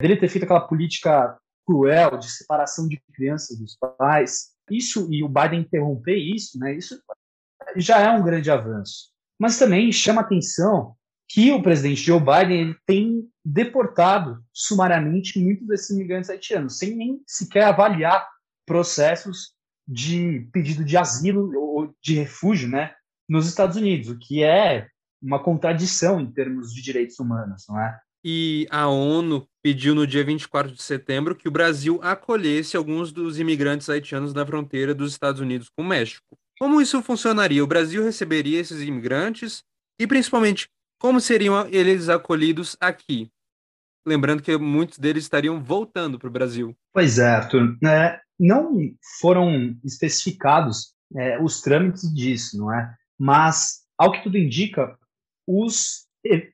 dele 0.00 0.16
ter 0.16 0.28
feito 0.28 0.44
aquela 0.44 0.66
política 0.66 1.38
cruel 1.66 2.18
de 2.18 2.30
separação 2.30 2.86
de 2.86 3.00
crianças 3.14 3.58
dos 3.58 3.76
pais, 3.98 4.52
isso 4.70 5.08
e 5.10 5.22
o 5.24 5.28
Biden 5.28 5.60
interromper 5.60 6.16
isso, 6.16 6.58
né? 6.58 6.74
Isso 6.74 7.00
já 7.76 8.00
é 8.00 8.10
um 8.10 8.22
grande 8.22 8.50
avanço. 8.50 9.10
Mas 9.38 9.58
também 9.58 9.90
chama 9.92 10.20
atenção 10.20 10.94
que 11.28 11.50
o 11.50 11.62
presidente 11.62 12.02
Joe 12.02 12.20
Biden 12.20 12.60
ele 12.60 12.76
tem 12.86 13.28
deportado 13.44 14.42
sumariamente 14.52 15.38
muitos 15.38 15.66
desses 15.66 15.90
imigrantes 15.90 16.30
haitianos, 16.30 16.78
sem 16.78 16.94
nem 16.94 17.20
sequer 17.26 17.64
avaliar 17.64 18.26
processos 18.64 19.54
de 19.86 20.48
pedido 20.52 20.84
de 20.84 20.96
asilo 20.96 21.52
ou 21.56 21.94
de 22.02 22.14
refúgio, 22.14 22.68
né, 22.68 22.94
nos 23.28 23.46
Estados 23.46 23.76
Unidos, 23.76 24.08
o 24.08 24.18
que 24.18 24.42
é 24.42 24.88
uma 25.22 25.42
contradição 25.42 26.20
em 26.20 26.30
termos 26.30 26.72
de 26.72 26.82
direitos 26.82 27.18
humanos, 27.18 27.64
não 27.68 27.80
é? 27.80 27.98
E 28.24 28.66
a 28.70 28.88
ONU 28.88 29.46
pediu 29.62 29.94
no 29.94 30.06
dia 30.06 30.24
24 30.24 30.72
de 30.72 30.82
setembro 30.82 31.36
que 31.36 31.46
o 31.46 31.50
Brasil 31.50 32.00
acolhesse 32.02 32.76
alguns 32.76 33.12
dos 33.12 33.38
imigrantes 33.38 33.88
haitianos 33.88 34.34
na 34.34 34.44
fronteira 34.44 34.92
dos 34.92 35.12
Estados 35.12 35.40
Unidos 35.40 35.68
com 35.68 35.82
o 35.82 35.86
México. 35.86 36.36
Como 36.58 36.80
isso 36.80 37.02
funcionaria? 37.02 37.62
O 37.62 37.66
Brasil 37.66 38.02
receberia 38.02 38.60
esses 38.60 38.80
imigrantes? 38.80 39.62
E, 40.00 40.06
principalmente, 40.06 40.68
como 40.98 41.20
seriam 41.20 41.66
eles 41.68 42.08
acolhidos 42.08 42.76
aqui? 42.80 43.30
Lembrando 44.06 44.42
que 44.42 44.56
muitos 44.56 44.98
deles 44.98 45.24
estariam 45.24 45.62
voltando 45.62 46.18
para 46.18 46.28
o 46.28 46.32
Brasil. 46.32 46.76
Pois 46.92 47.18
é, 47.18 47.28
Arthur. 47.28 47.76
É, 47.84 48.20
não 48.38 48.94
foram 49.20 49.76
especificados 49.84 50.94
é, 51.14 51.40
os 51.42 51.60
trâmites 51.60 52.12
disso, 52.14 52.56
não 52.56 52.72
é? 52.72 52.94
Mas, 53.18 53.82
ao 53.98 54.12
que 54.12 54.22
tudo 54.22 54.38
indica, 54.38 54.98
os 55.46 56.06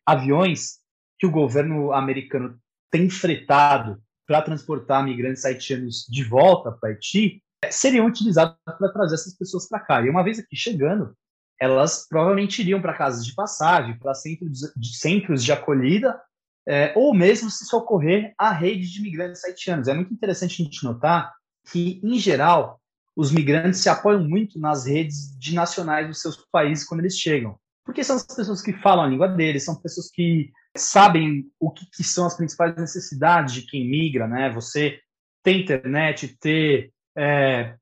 aviões 0.07 0.81
que 1.19 1.27
o 1.27 1.31
governo 1.31 1.93
americano 1.93 2.59
tem 2.91 3.09
fretado 3.09 4.03
para 4.27 4.43
transportar 4.43 5.05
migrantes 5.05 5.45
haitianos 5.45 6.07
de 6.09 6.25
volta 6.25 6.73
para 6.73 6.91
Haiti 6.91 7.43
seriam 7.71 8.07
utilizados 8.07 8.57
para 8.65 8.93
trazer 8.93 9.15
essas 9.15 9.37
pessoas 9.37 9.69
para 9.69 9.81
cá. 9.81 10.03
E 10.03 10.11
uma 10.11 10.23
vez 10.23 10.39
aqui 10.39 10.57
chegando, 10.57 11.15
elas 11.61 12.07
provavelmente 12.09 12.61
iriam 12.61 12.81
para 12.81 12.97
casas 12.97 13.25
de 13.25 13.35
passagem, 13.35 13.99
para 13.99 14.15
centros 14.15 14.73
de, 14.77 14.97
centros 14.99 15.45
de 15.45 15.53
acolhida, 15.53 16.21
é, 16.67 16.93
ou 16.97 17.15
mesmo 17.15 17.51
se 17.51 17.65
socorrer 17.67 18.35
à 18.39 18.51
rede 18.51 18.91
de 18.91 19.03
migrantes 19.03 19.45
haitianos. 19.45 19.89
É 19.89 19.95
muito 19.95 20.13
interessante 20.13 20.61
a 20.61 20.65
gente 20.65 20.85
notar 20.85 21.33
que, 21.71 22.01
em 22.03 22.19
geral, 22.19 22.81
os 23.17 23.31
migrantes 23.31 23.81
se 23.81 23.89
apoiam 23.89 24.27
muito 24.27 24.59
nas 24.59 24.87
redes 24.87 25.37
de 25.39 25.55
nacionais 25.55 26.09
dos 26.09 26.21
seus 26.21 26.37
países 26.51 26.87
quando 26.87 27.01
eles 27.01 27.19
chegam. 27.19 27.57
Porque 27.85 28.05
são 28.05 28.17
as 28.17 28.25
pessoas 28.25 28.63
que 28.63 28.73
falam 28.73 29.05
a 29.05 29.09
língua 29.09 29.29
deles, 29.29 29.65
são 29.65 29.81
pessoas 29.81 30.09
que 30.11 30.51
sabem 30.77 31.45
o 31.61 31.71
que, 31.71 31.85
que 31.91 32.05
são 32.05 32.27
as 32.27 32.37
principais 32.37 32.75
necessidades 32.77 33.55
de 33.55 33.63
quem 33.63 33.89
migra, 33.89 34.27
né? 34.27 34.51
Você 34.51 34.99
ter 35.43 35.53
internet, 35.53 36.37
ter 36.41 36.92
é, 37.17 37.77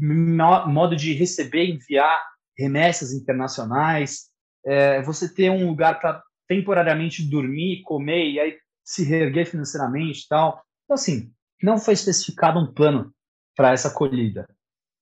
modo 0.00 0.96
de 0.96 1.12
receber 1.12 1.64
e 1.64 1.72
enviar 1.72 2.20
remessas 2.56 3.12
internacionais, 3.12 4.30
é, 4.64 5.02
você 5.02 5.32
ter 5.32 5.50
um 5.50 5.66
lugar 5.66 6.00
para 6.00 6.22
temporariamente 6.48 7.28
dormir, 7.28 7.82
comer 7.82 8.30
e 8.30 8.40
aí 8.40 8.58
se 8.84 9.04
reerguer 9.04 9.46
financeiramente 9.46 10.24
e 10.24 10.28
tal. 10.28 10.62
Então, 10.84 10.94
assim, 10.94 11.32
não 11.62 11.78
foi 11.78 11.94
especificado 11.94 12.58
um 12.58 12.72
plano 12.72 13.14
para 13.56 13.72
essa 13.72 13.88
acolhida. 13.88 14.46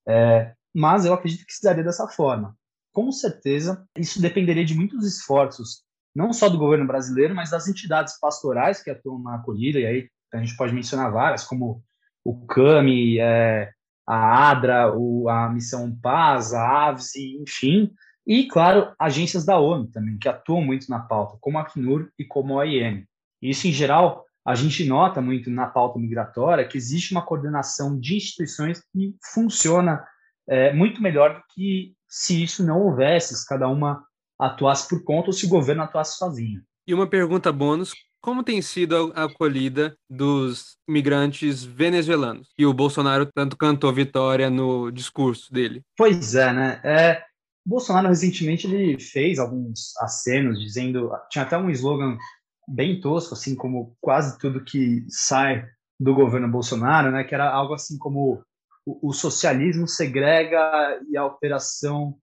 É, 0.07 0.55
mas 0.75 1.05
eu 1.05 1.12
acredito 1.12 1.47
que 1.47 1.53
se 1.53 1.62
daria 1.62 1.83
dessa 1.83 2.07
forma. 2.09 2.57
Com 2.93 3.11
certeza, 3.12 3.87
isso 3.97 4.21
dependeria 4.21 4.64
de 4.64 4.75
muitos 4.75 5.07
esforços, 5.07 5.83
não 6.14 6.33
só 6.33 6.49
do 6.49 6.59
governo 6.59 6.87
brasileiro, 6.87 7.35
mas 7.35 7.51
das 7.51 7.69
entidades 7.69 8.19
pastorais 8.19 8.83
que 8.83 8.91
atuam 8.91 9.21
na 9.21 9.37
acolhida, 9.37 9.79
e 9.79 9.87
aí 9.87 10.09
a 10.33 10.38
gente 10.38 10.57
pode 10.57 10.75
mencionar 10.75 11.12
várias, 11.12 11.45
como 11.45 11.83
o 12.29 12.47
CAMI, 12.47 13.19
é, 13.21 13.71
a 14.07 14.51
ADRA, 14.51 14.93
o, 14.95 15.31
a 15.31 15.49
Missão 15.49 15.95
Paz, 15.97 16.53
a 16.53 16.88
AVES, 16.88 17.17
enfim, 17.17 17.91
e, 18.27 18.47
claro, 18.47 18.93
agências 18.99 19.47
da 19.47 19.59
ONU 19.59 19.91
também, 19.91 20.19
que 20.19 20.29
atuam 20.29 20.61
muito 20.61 20.91
na 20.91 20.99
pauta, 20.99 21.38
como 21.41 21.57
a 21.57 21.62
Acnur 21.62 22.11
e 22.19 22.25
como 22.27 22.53
a 22.53 22.64
OIM. 22.64 23.07
Isso, 23.41 23.67
em 23.67 23.73
geral, 23.73 24.27
a 24.47 24.55
gente 24.55 24.85
nota 24.85 25.23
muito 25.23 25.51
na 25.51 25.67
pauta 25.67 25.99
migratória 25.99 26.69
que 26.69 26.77
existe 26.77 27.12
uma 27.12 27.25
coordenação 27.25 27.99
de 27.99 28.17
instituições 28.17 28.83
que 28.93 29.17
funciona 29.33 30.05
é, 30.47 30.71
muito 30.75 31.01
melhor 31.01 31.37
do 31.37 31.43
que 31.55 31.95
se 32.07 32.43
isso 32.43 32.62
não 32.62 32.83
houvesse, 32.83 33.35
se 33.35 33.49
cada 33.49 33.69
uma 33.69 34.05
atuasse 34.38 34.87
por 34.87 35.03
conta 35.03 35.29
ou 35.29 35.33
se 35.33 35.47
o 35.47 35.49
governo 35.49 35.83
atuasse 35.83 36.19
sozinho. 36.19 36.62
E 36.87 36.93
uma 36.93 37.09
pergunta 37.09 37.51
bônus: 37.51 37.95
como 38.21 38.43
tem 38.43 38.61
sido 38.61 39.13
a 39.15 39.25
acolhida 39.25 39.97
dos 40.09 40.77
imigrantes 40.89 41.63
venezuelanos? 41.63 42.49
E 42.59 42.67
o 42.67 42.75
Bolsonaro 42.75 43.27
tanto 43.35 43.57
cantou 43.57 43.93
vitória 43.93 44.51
no 44.51 44.91
discurso 44.91 45.53
dele. 45.53 45.83
Pois 45.97 46.35
é, 46.35 46.53
né? 46.53 46.81
É, 46.85 47.23
Bolsonaro 47.65 48.09
recentemente 48.09 48.67
ele 48.67 48.99
fez 48.99 49.39
alguns 49.39 49.97
acenos 49.99 50.59
dizendo, 50.59 51.11
tinha 51.31 51.45
até 51.45 51.57
um 51.57 51.71
slogan 51.71 52.17
bem 52.67 53.01
tosco, 53.01 53.35
assim 53.35 53.55
como 53.55 53.97
quase 54.01 54.39
tudo 54.39 54.65
que 54.65 55.05
sai 55.09 55.67
do 55.99 56.15
governo 56.15 56.49
Bolsonaro, 56.49 57.11
né, 57.11 57.25
que 57.25 57.35
era 57.35 57.51
algo 57.51 57.75
assim 57.75 57.99
como 57.99 58.43
o, 58.87 59.09
o 59.11 59.13
socialismo 59.13 59.87
segrega 59.87 61.01
e 61.11 61.17
a 61.17 61.25
operação 61.25 62.17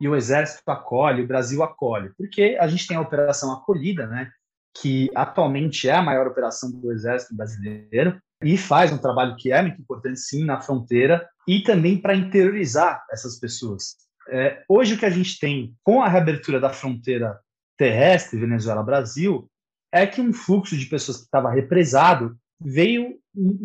e 0.00 0.08
o 0.08 0.16
exército 0.16 0.68
acolhe, 0.70 1.22
o 1.22 1.26
Brasil 1.26 1.62
acolhe, 1.62 2.10
porque 2.16 2.56
a 2.60 2.66
gente 2.66 2.86
tem 2.86 2.96
a 2.96 3.00
operação 3.00 3.52
acolhida, 3.52 4.06
né, 4.06 4.30
que 4.76 5.10
atualmente 5.14 5.88
é 5.88 5.92
a 5.92 6.02
maior 6.02 6.26
operação 6.26 6.70
do 6.70 6.92
exército 6.92 7.36
brasileiro 7.36 8.20
e 8.42 8.58
faz 8.58 8.92
um 8.92 8.98
trabalho 8.98 9.36
que 9.36 9.52
é 9.52 9.62
muito 9.62 9.80
importante 9.80 10.18
sim 10.18 10.44
na 10.44 10.60
fronteira 10.60 11.26
e 11.46 11.62
também 11.62 12.00
para 12.00 12.16
interiorizar 12.16 13.04
essas 13.10 13.38
pessoas. 13.38 13.96
É, 14.28 14.62
hoje 14.68 14.94
o 14.94 14.98
que 14.98 15.06
a 15.06 15.10
gente 15.10 15.38
tem 15.38 15.74
com 15.82 16.02
a 16.02 16.08
reabertura 16.08 16.58
da 16.58 16.70
fronteira 16.70 17.38
terrestre 17.76 18.38
Venezuela-Brasil 18.38 19.48
é 19.92 20.06
que 20.06 20.20
um 20.20 20.32
fluxo 20.32 20.76
de 20.76 20.86
pessoas 20.86 21.18
que 21.18 21.24
estava 21.24 21.50
represado 21.50 22.36
veio 22.60 23.18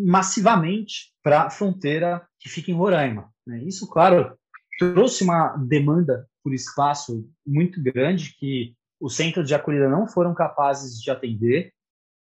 massivamente 0.06 1.12
para 1.24 1.44
a 1.44 1.50
fronteira 1.50 2.26
que 2.40 2.50
fica 2.50 2.72
em 2.72 2.76
Roraima. 2.76 3.32
Né? 3.48 3.64
Isso, 3.64 3.88
claro, 3.90 4.38
trouxe 4.78 5.24
uma 5.24 5.56
demanda 5.58 6.28
por 6.44 6.54
espaço 6.54 7.28
muito 7.46 7.82
grande 7.82 8.36
que 8.38 8.76
os 9.00 9.16
centros 9.16 9.48
de 9.48 9.56
acolhida 9.56 9.90
não 9.90 10.08
foram 10.08 10.34
capazes 10.34 11.02
de 11.02 11.10
atender. 11.10 11.72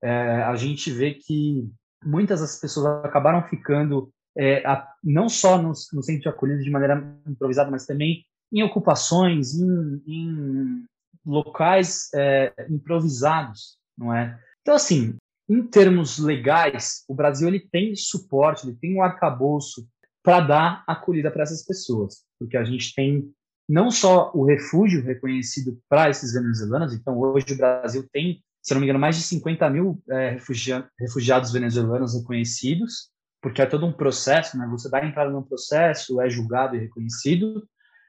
É, 0.02 0.42
a 0.42 0.54
gente 0.56 0.90
vê 0.90 1.14
que 1.14 1.68
muitas 2.04 2.40
das 2.40 2.58
pessoas 2.58 3.04
acabaram 3.04 3.42
ficando 3.48 4.10
é, 4.36 4.66
a, 4.66 4.86
não 5.02 5.28
só 5.28 5.56
no, 5.56 5.68
no, 5.68 6.02
centro 6.02 6.22
de 6.22 6.28
acolhida 6.28 6.62
de 6.62 6.70
maneira 6.70 7.02
improvisada, 7.26 7.70
mas 7.70 7.86
também 7.86 8.24
em 8.52 8.62
ocupações, 8.62 9.54
em, 9.54 10.02
em 10.06 10.84
locais 11.24 12.08
é, 12.14 12.52
improvisados 12.68 13.78
não 13.96 14.14
é? 14.14 14.38
Então, 14.60 14.74
assim, 14.74 15.16
em 15.48 15.62
termos 15.66 16.18
legais, 16.18 17.04
o 17.08 17.14
Brasil 17.14 17.48
ele 17.48 17.60
tem 17.60 17.94
suporte, 17.96 18.66
ele 18.66 18.76
tem 18.76 18.96
um 18.96 19.02
arcabouço 19.02 19.88
para 20.22 20.40
dar 20.40 20.84
acolhida 20.86 21.30
para 21.30 21.44
essas 21.44 21.64
pessoas, 21.64 22.24
porque 22.38 22.56
a 22.56 22.64
gente 22.64 22.92
tem 22.94 23.32
não 23.68 23.90
só 23.90 24.30
o 24.34 24.44
refúgio 24.44 25.02
reconhecido 25.02 25.78
para 25.88 26.08
esses 26.08 26.32
venezuelanos, 26.32 26.94
então 26.94 27.18
hoje 27.18 27.52
o 27.52 27.56
Brasil 27.56 28.08
tem, 28.12 28.42
se 28.62 28.72
não 28.72 28.80
me 28.80 28.86
engano, 28.86 28.98
mais 28.98 29.16
de 29.16 29.22
50 29.22 29.68
mil 29.70 30.02
é, 30.08 30.30
refugia 30.30 30.88
refugiados 30.98 31.52
venezuelanos 31.52 32.14
reconhecidos, 32.14 33.10
porque 33.42 33.60
é 33.60 33.66
todo 33.66 33.86
um 33.86 33.92
processo, 33.92 34.56
né? 34.56 34.66
Você 34.70 34.88
vai 34.88 35.06
entrar 35.06 35.30
num 35.30 35.42
processo, 35.42 36.20
é 36.20 36.28
julgado 36.28 36.76
e 36.76 36.80
reconhecido, 36.80 37.66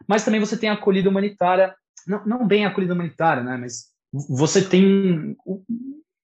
mas 0.07 0.23
também 0.23 0.39
você 0.39 0.57
tem 0.57 0.69
acolhida 0.69 1.09
humanitária, 1.09 1.75
não, 2.07 2.25
não 2.25 2.47
bem 2.47 2.65
acolhida 2.65 2.93
humanitária, 2.93 3.43
né? 3.43 3.57
Mas 3.57 3.87
você 4.29 4.61
tem 4.63 5.35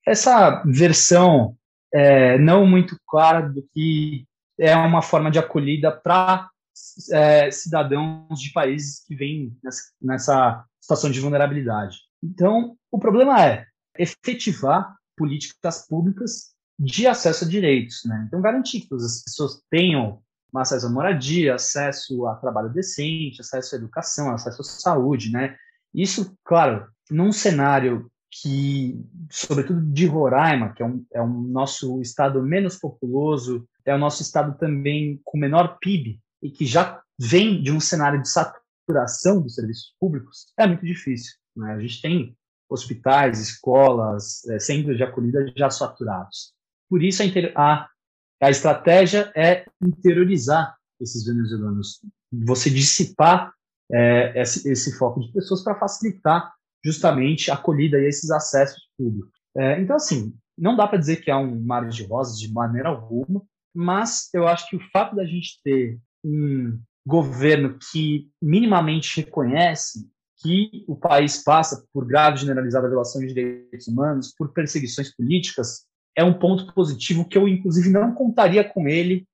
essa 0.06 0.62
versão 0.64 1.56
é, 1.92 2.38
não 2.38 2.66
muito 2.66 2.96
clara 3.06 3.48
do 3.48 3.66
que 3.72 4.26
é 4.58 4.74
uma 4.76 5.02
forma 5.02 5.30
de 5.30 5.38
acolhida 5.38 5.90
para 5.92 6.48
é, 7.12 7.50
cidadãos 7.50 8.40
de 8.40 8.52
países 8.52 9.04
que 9.06 9.14
vêm 9.14 9.56
nessa, 10.00 10.64
situação 10.80 11.10
de 11.10 11.20
vulnerabilidade. 11.20 11.98
Então, 12.22 12.76
o 12.90 12.98
problema 12.98 13.42
é 13.42 13.66
efetivar 13.98 14.96
políticas 15.16 15.86
públicas 15.86 16.54
de 16.78 17.06
acesso 17.06 17.44
a 17.44 17.48
direitos, 17.48 18.02
né? 18.04 18.24
Então, 18.26 18.40
garantir 18.40 18.80
que 18.80 18.88
todas 18.88 19.04
as 19.04 19.22
pessoas 19.22 19.62
tenham 19.70 20.20
acesso 20.54 20.86
à 20.86 20.90
moradia, 20.90 21.54
acesso 21.54 22.26
a 22.26 22.36
trabalho 22.36 22.72
decente, 22.72 23.40
acesso 23.40 23.74
à 23.74 23.78
educação, 23.78 24.32
acesso 24.32 24.62
à 24.62 24.64
saúde, 24.64 25.30
né? 25.30 25.56
Isso, 25.92 26.36
claro, 26.44 26.86
num 27.10 27.32
cenário 27.32 28.10
que, 28.30 29.00
sobretudo 29.30 29.80
de 29.80 30.06
Roraima, 30.06 30.72
que 30.74 30.82
é 30.82 30.86
um, 30.86 31.06
é 31.12 31.22
um 31.22 31.42
nosso 31.42 32.00
estado 32.00 32.42
menos 32.42 32.76
populoso, 32.76 33.66
é 33.84 33.94
o 33.94 33.98
nosso 33.98 34.22
estado 34.22 34.58
também 34.58 35.20
com 35.24 35.38
menor 35.38 35.78
PIB 35.80 36.20
e 36.44 36.50
que 36.50 36.66
já 36.66 37.02
vem 37.18 37.62
de 37.62 37.72
um 37.72 37.80
cenário 37.80 38.20
de 38.20 38.28
saturação 38.28 39.40
dos 39.40 39.54
serviços 39.54 39.94
públicos, 39.98 40.52
é 40.58 40.66
muito 40.66 40.84
difícil. 40.84 41.32
Né? 41.56 41.72
A 41.72 41.80
gente 41.80 42.02
tem 42.02 42.36
hospitais, 42.68 43.40
escolas, 43.40 44.44
é, 44.48 44.58
centros 44.58 44.96
de 44.96 45.02
acolhida 45.02 45.50
já 45.56 45.70
saturados. 45.70 46.52
Por 46.88 47.02
isso, 47.02 47.22
a, 47.56 47.88
a, 48.42 48.50
estratégia 48.50 49.32
é 49.34 49.64
interiorizar 49.82 50.76
esses 51.00 51.24
venezuelanos, 51.24 52.00
você 52.32 52.68
dissipar 52.68 53.52
é, 53.90 54.40
esse, 54.40 54.68
esse 54.70 54.98
foco 54.98 55.20
de 55.20 55.32
pessoas 55.32 55.62
para 55.62 55.78
facilitar 55.78 56.52
justamente 56.84 57.50
a 57.50 57.54
acolhida 57.54 57.98
e 57.98 58.06
esses 58.06 58.30
acessos 58.30 58.82
públicos. 58.98 59.32
É, 59.56 59.80
então, 59.80 59.96
assim, 59.96 60.34
Não 60.56 60.76
dá 60.76 60.86
para 60.86 60.98
dizer 60.98 61.16
que 61.16 61.30
há 61.30 61.38
um 61.38 61.60
mar 61.60 61.88
de 61.88 62.04
rosas 62.04 62.38
de 62.38 62.52
maneira 62.52 62.88
alguma, 62.88 63.42
mas 63.74 64.28
eu 64.32 64.46
acho 64.46 64.68
que 64.68 64.76
o 64.76 64.90
fato 64.92 65.16
da 65.16 65.24
gente 65.24 65.60
ter 65.64 65.98
um 66.24 66.80
governo 67.06 67.78
que 67.78 68.30
minimamente 68.40 69.20
reconhece 69.20 70.08
que 70.38 70.84
o 70.88 70.96
país 70.96 71.42
passa 71.42 71.86
por 71.92 72.06
grave 72.06 72.38
generalizada 72.38 72.88
violação 72.88 73.20
de 73.20 73.28
direitos 73.28 73.86
humanos, 73.86 74.34
por 74.36 74.52
perseguições 74.52 75.14
políticas, 75.14 75.86
é 76.16 76.24
um 76.24 76.38
ponto 76.38 76.72
positivo 76.72 77.26
que 77.26 77.36
eu, 77.36 77.48
inclusive, 77.48 77.90
não 77.90 78.14
contaria 78.14 78.64
com 78.64 78.88
ele 78.88 79.26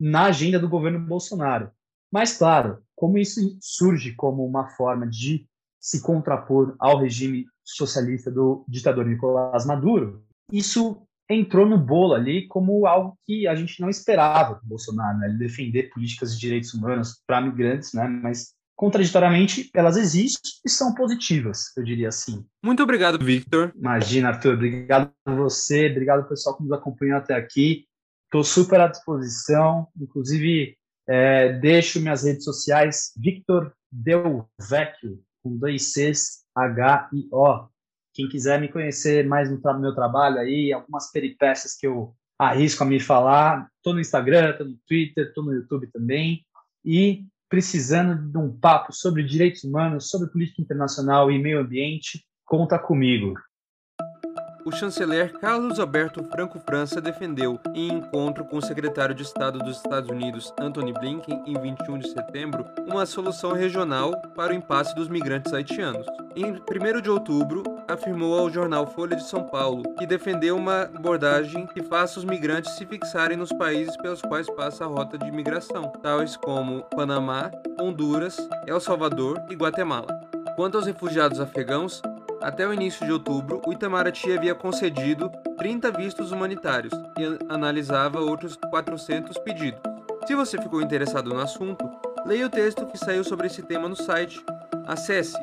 na 0.00 0.26
agenda 0.26 0.58
do 0.58 0.68
governo 0.68 1.00
Bolsonaro. 1.00 1.70
Mas, 2.10 2.36
claro, 2.36 2.82
como 2.94 3.18
isso 3.18 3.56
surge 3.60 4.14
como 4.14 4.44
uma 4.44 4.68
forma 4.70 5.06
de 5.06 5.46
se 5.80 6.02
contrapor 6.02 6.74
ao 6.78 6.98
regime 6.98 7.46
socialista 7.64 8.30
do 8.30 8.64
ditador 8.68 9.06
Nicolás 9.06 9.66
Maduro, 9.66 10.24
isso 10.50 11.06
entrou 11.28 11.66
no 11.66 11.78
bolo 11.78 12.14
ali 12.14 12.46
como 12.48 12.86
algo 12.86 13.18
que 13.24 13.46
a 13.46 13.54
gente 13.54 13.80
não 13.80 13.88
esperava 13.88 14.56
do 14.56 14.66
Bolsonaro, 14.66 15.18
né? 15.18 15.28
Ele 15.28 15.38
defender 15.38 15.90
políticas 15.90 16.34
de 16.34 16.40
direitos 16.40 16.74
humanos 16.74 17.22
para 17.26 17.40
migrantes, 17.40 17.92
né? 17.92 18.06
Mas 18.06 18.54
contraditoriamente, 18.74 19.70
elas 19.74 19.96
existem 19.96 20.50
e 20.64 20.68
são 20.68 20.92
positivas, 20.94 21.66
eu 21.76 21.84
diria 21.84 22.08
assim. 22.08 22.44
Muito 22.64 22.82
obrigado, 22.82 23.24
Victor. 23.24 23.72
Imagina, 23.76 24.30
Arthur, 24.30 24.54
obrigado 24.54 25.12
a 25.24 25.34
você, 25.34 25.88
obrigado 25.88 26.22
ao 26.22 26.28
pessoal 26.28 26.56
que 26.56 26.64
nos 26.64 26.72
acompanhou 26.72 27.16
até 27.16 27.34
aqui. 27.34 27.86
Estou 28.24 28.42
super 28.42 28.80
à 28.80 28.88
disposição, 28.88 29.86
inclusive 30.00 30.76
é, 31.08 31.52
deixo 31.60 32.00
minhas 32.00 32.24
redes 32.24 32.44
sociais, 32.44 33.12
Victor 33.16 33.72
Delvecchio, 33.90 35.22
com 35.42 35.56
dois 35.56 35.92
Cs, 35.92 36.44
H 36.56 37.10
e 37.12 37.28
O. 37.30 37.68
Quem 38.14 38.28
quiser 38.28 38.60
me 38.60 38.68
conhecer 38.68 39.26
mais 39.26 39.50
no 39.50 39.80
meu 39.80 39.94
trabalho 39.94 40.38
aí, 40.38 40.72
algumas 40.72 41.10
peripécias 41.10 41.74
que 41.74 41.86
eu 41.86 42.14
arrisco 42.38 42.82
a 42.82 42.86
me 42.86 43.00
falar, 43.00 43.68
estou 43.76 43.94
no 43.94 44.00
Instagram, 44.00 44.50
estou 44.50 44.66
no 44.66 44.76
Twitter, 44.86 45.26
estou 45.26 45.44
no 45.44 45.54
YouTube 45.54 45.86
também. 45.92 46.44
E 46.84 47.24
precisando 47.48 48.30
de 48.30 48.38
um 48.38 48.50
papo 48.50 48.92
sobre 48.92 49.22
direitos 49.22 49.64
humanos, 49.64 50.08
sobre 50.08 50.28
política 50.28 50.62
internacional 50.62 51.30
e 51.30 51.38
meio 51.38 51.60
ambiente, 51.60 52.24
conta 52.44 52.78
comigo 52.78 53.34
o 54.64 54.70
chanceler 54.70 55.32
Carlos 55.38 55.80
Alberto 55.80 56.22
Franco 56.24 56.60
França 56.60 57.00
defendeu, 57.00 57.58
em 57.74 57.88
encontro 57.88 58.44
com 58.44 58.58
o 58.58 58.62
secretário 58.62 59.14
de 59.14 59.22
Estado 59.22 59.58
dos 59.58 59.76
Estados 59.76 60.10
Unidos, 60.10 60.52
Anthony 60.60 60.92
Blinken, 60.92 61.42
em 61.46 61.54
21 61.60 61.98
de 61.98 62.10
setembro, 62.10 62.64
uma 62.86 63.04
solução 63.06 63.52
regional 63.52 64.12
para 64.34 64.52
o 64.52 64.56
impasse 64.56 64.94
dos 64.94 65.08
migrantes 65.08 65.52
haitianos. 65.52 66.06
Em 66.36 66.52
1 66.52 67.00
de 67.00 67.10
outubro, 67.10 67.62
afirmou 67.88 68.38
ao 68.38 68.50
jornal 68.50 68.86
Folha 68.86 69.16
de 69.16 69.24
São 69.24 69.44
Paulo 69.44 69.82
que 69.98 70.06
defendeu 70.06 70.56
uma 70.56 70.82
abordagem 70.82 71.66
que 71.66 71.82
faça 71.82 72.18
os 72.18 72.24
migrantes 72.24 72.72
se 72.72 72.86
fixarem 72.86 73.36
nos 73.36 73.52
países 73.52 73.96
pelos 73.98 74.22
quais 74.22 74.48
passa 74.50 74.84
a 74.84 74.88
rota 74.88 75.18
de 75.18 75.26
imigração, 75.26 75.92
tais 76.02 76.36
como 76.36 76.82
Panamá, 76.96 77.50
Honduras, 77.80 78.36
El 78.66 78.80
Salvador 78.80 79.42
e 79.50 79.54
Guatemala. 79.54 80.20
Quanto 80.56 80.76
aos 80.76 80.86
refugiados 80.86 81.40
afegãos, 81.40 82.02
até 82.42 82.66
o 82.66 82.74
início 82.74 83.06
de 83.06 83.12
outubro, 83.12 83.62
o 83.64 83.72
Itamaraty 83.72 84.32
havia 84.32 84.52
concedido 84.54 85.30
30 85.56 85.92
vistos 85.92 86.32
humanitários 86.32 86.92
e 87.16 87.38
analisava 87.48 88.20
outros 88.20 88.56
400 88.56 89.38
pedidos. 89.38 89.80
Se 90.26 90.34
você 90.34 90.60
ficou 90.60 90.82
interessado 90.82 91.30
no 91.30 91.40
assunto, 91.40 91.88
leia 92.26 92.46
o 92.46 92.50
texto 92.50 92.84
que 92.86 92.98
saiu 92.98 93.22
sobre 93.22 93.46
esse 93.46 93.62
tema 93.62 93.88
no 93.88 93.94
site. 93.96 94.44
Acesse 94.86 95.38